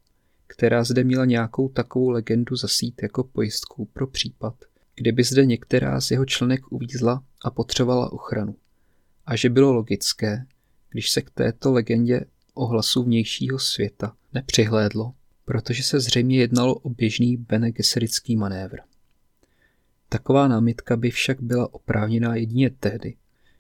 která 0.48 0.84
zde 0.84 1.04
měla 1.04 1.26
nějakou 1.26 1.70
takovou 1.70 2.10
legendu 2.10 2.56
zasít 2.56 3.04
jako 3.04 3.24
pojistku 3.24 3.86
pro 3.86 4.08
případ, 4.08 4.56
kdyby 4.96 5.24
zde 5.24 5.46
některá 5.46 6.02
z 6.02 6.12
jeho 6.12 6.26
členek 6.26 6.72
uvízla 6.72 7.24
a 7.44 7.52
potřebovala 7.52 8.12
ochranu. 8.12 8.56
A 9.26 9.36
že 9.36 9.50
bylo 9.50 9.74
logické, 9.74 10.46
když 10.90 11.10
se 11.12 11.22
k 11.22 11.30
této 11.30 11.72
legendě 11.72 12.26
o 12.54 12.66
hlasu 12.66 13.04
vnějšího 13.04 13.60
světa 13.60 14.16
nepřihlédlo, 14.34 15.14
protože 15.46 15.84
se 15.84 16.00
zřejmě 16.00 16.40
jednalo 16.40 16.76
o 16.76 16.90
běžný 16.90 17.38
Bene 17.38 17.72
Gesseritský 17.72 18.36
manévr. 18.36 18.80
Taková 20.10 20.48
námitka 20.48 20.98
by 20.98 21.12
však 21.12 21.42
byla 21.42 21.74
oprávněná 21.74 22.36
jedině 22.36 22.70
tehdy, 22.70 23.16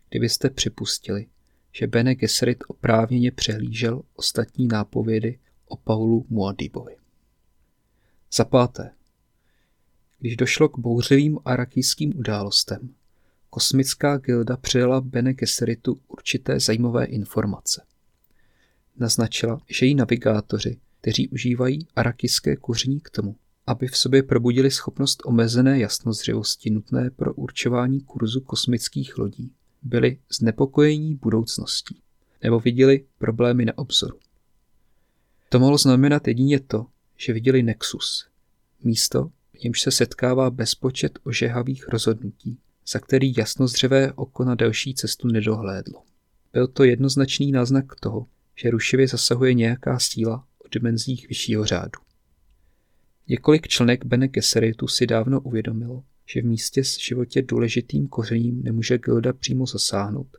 kdybyste 0.09 0.49
připustili, 0.49 1.27
že 1.71 1.87
Bene 1.87 2.15
Gesserit 2.15 2.63
oprávněně 2.67 3.31
přehlížel 3.31 4.01
ostatní 4.15 4.67
nápovědy 4.67 5.39
o 5.67 5.77
Paulu 5.77 6.25
Muadibovi. 6.29 6.95
Za 8.33 8.45
páté. 8.45 8.91
Když 10.19 10.37
došlo 10.37 10.69
k 10.69 10.79
bouřlivým 10.79 11.39
arakijským 11.45 12.19
událostem, 12.19 12.93
kosmická 13.49 14.17
gilda 14.17 14.57
předala 14.57 15.01
Bene 15.01 15.33
Gesseritu 15.33 15.99
určité 16.07 16.59
zajímavé 16.59 17.05
informace. 17.05 17.85
Naznačila, 18.97 19.61
že 19.67 19.85
její 19.85 19.95
navigátoři, 19.95 20.77
kteří 21.01 21.29
užívají 21.29 21.87
arakiské 21.95 22.55
kuření 22.55 22.99
k 22.99 23.09
tomu, 23.09 23.35
aby 23.67 23.87
v 23.87 23.97
sobě 23.97 24.23
probudili 24.23 24.71
schopnost 24.71 25.21
omezené 25.25 25.79
jasnozřivosti 25.79 26.69
nutné 26.69 27.09
pro 27.09 27.33
určování 27.33 28.01
kurzu 28.01 28.41
kosmických 28.41 29.17
lodí, 29.17 29.51
byli 29.81 30.17
znepokojení 30.29 31.15
budoucností 31.15 32.01
nebo 32.43 32.59
viděli 32.59 33.05
problémy 33.17 33.65
na 33.65 33.77
obzoru. 33.77 34.19
To 35.49 35.59
mohlo 35.59 35.77
znamenat 35.77 36.27
jedině 36.27 36.59
to, 36.59 36.85
že 37.17 37.33
viděli 37.33 37.63
Nexus, 37.63 38.27
místo, 38.83 39.31
v 39.53 39.63
němž 39.63 39.81
se 39.81 39.91
setkává 39.91 40.49
bezpočet 40.49 41.19
ožehavých 41.23 41.87
rozhodnutí, 41.87 42.57
za 42.87 42.99
který 42.99 43.33
jasnozřevé 43.37 44.13
oko 44.13 44.43
na 44.43 44.55
delší 44.55 44.93
cestu 44.93 45.27
nedohlédlo. 45.27 46.03
Byl 46.53 46.67
to 46.67 46.83
jednoznačný 46.83 47.51
náznak 47.51 47.95
toho, 47.99 48.27
že 48.55 48.69
rušivě 48.69 49.07
zasahuje 49.07 49.53
nějaká 49.53 49.99
síla 49.99 50.47
o 50.65 50.67
dimenzích 50.71 51.29
vyššího 51.29 51.65
řádu. 51.65 51.99
Několik 53.27 53.67
členek 53.67 54.05
Bene 54.05 54.27
Gesseritu 54.27 54.87
si 54.87 55.07
dávno 55.07 55.41
uvědomilo, 55.41 56.03
že 56.33 56.41
v 56.41 56.45
místě 56.45 56.83
s 56.83 56.97
životě 56.97 57.41
důležitým 57.41 58.07
kořením 58.07 58.63
nemůže 58.63 58.97
Gilda 58.97 59.33
přímo 59.33 59.65
zasáhnout, 59.65 60.37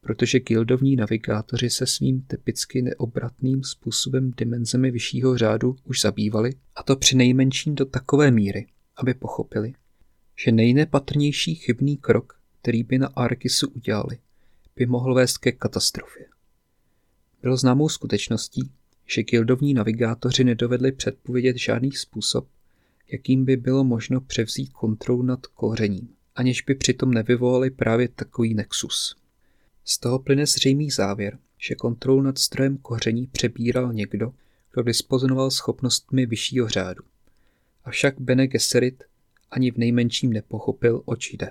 protože 0.00 0.40
gildovní 0.40 0.96
navigátoři 0.96 1.70
se 1.70 1.86
svým 1.86 2.22
typicky 2.22 2.82
neobratným 2.82 3.62
způsobem 3.62 4.32
dimenzemi 4.36 4.90
vyššího 4.90 5.38
řádu 5.38 5.76
už 5.84 6.00
zabývali, 6.00 6.54
a 6.76 6.82
to 6.82 6.96
při 6.96 7.16
nejmenším 7.16 7.74
do 7.74 7.84
takové 7.84 8.30
míry, 8.30 8.66
aby 8.96 9.14
pochopili, 9.14 9.72
že 10.44 10.52
nejnepatrnější 10.52 11.54
chybný 11.54 11.96
krok, 11.96 12.40
který 12.62 12.82
by 12.82 12.98
na 12.98 13.06
Arkisu 13.06 13.68
udělali, 13.68 14.18
by 14.76 14.86
mohl 14.86 15.14
vést 15.14 15.38
ke 15.38 15.52
katastrofě. 15.52 16.26
Bylo 17.42 17.56
známou 17.56 17.88
skutečností, 17.88 18.70
že 19.06 19.22
gildovní 19.22 19.74
navigátoři 19.74 20.44
nedovedli 20.44 20.92
předpovědět 20.92 21.56
žádný 21.56 21.92
způsob, 21.92 22.46
jakým 23.12 23.44
by 23.44 23.56
bylo 23.56 23.84
možno 23.84 24.20
převzít 24.20 24.72
kontrolu 24.72 25.22
nad 25.22 25.46
kořením, 25.46 26.08
aniž 26.34 26.62
by 26.62 26.74
přitom 26.74 27.14
nevyvolali 27.14 27.70
právě 27.70 28.08
takový 28.08 28.54
nexus. 28.54 29.16
Z 29.84 29.98
toho 29.98 30.18
plyne 30.18 30.46
zřejmý 30.46 30.90
závěr, 30.90 31.38
že 31.58 31.74
kontrolu 31.74 32.22
nad 32.22 32.38
strojem 32.38 32.76
koření 32.76 33.26
přebíral 33.26 33.92
někdo, 33.92 34.34
kdo 34.72 34.82
disponoval 34.82 35.50
schopnostmi 35.50 36.26
vyššího 36.26 36.68
řádu. 36.68 37.04
Avšak 37.84 38.20
Bene 38.20 38.46
Gesserit 38.46 39.04
ani 39.50 39.70
v 39.70 39.76
nejmenším 39.76 40.32
nepochopil, 40.32 41.02
oč 41.04 41.32
jde. 41.32 41.50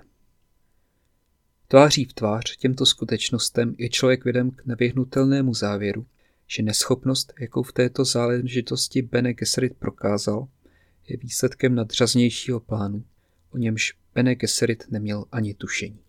Tváří 1.67 2.05
v 2.05 2.13
tvář 2.13 2.57
těmto 2.57 2.85
skutečnostem 2.85 3.75
je 3.77 3.89
člověk 3.89 4.23
vědem 4.23 4.51
k 4.51 4.65
nevyhnutelnému 4.65 5.53
závěru, 5.53 6.05
že 6.47 6.63
neschopnost, 6.63 7.33
jakou 7.39 7.63
v 7.63 7.73
této 7.73 8.05
záležitosti 8.05 9.01
Bene 9.01 9.33
Gesserit 9.33 9.77
prokázal, 9.77 10.47
je 11.07 11.17
výsledkem 11.17 11.75
nadřaznějšího 11.75 12.59
plánu, 12.59 13.03
o 13.51 13.57
němž 13.57 13.93
Bene 14.15 14.35
Gesserit 14.35 14.91
neměl 14.91 15.25
ani 15.31 15.53
tušení. 15.53 16.02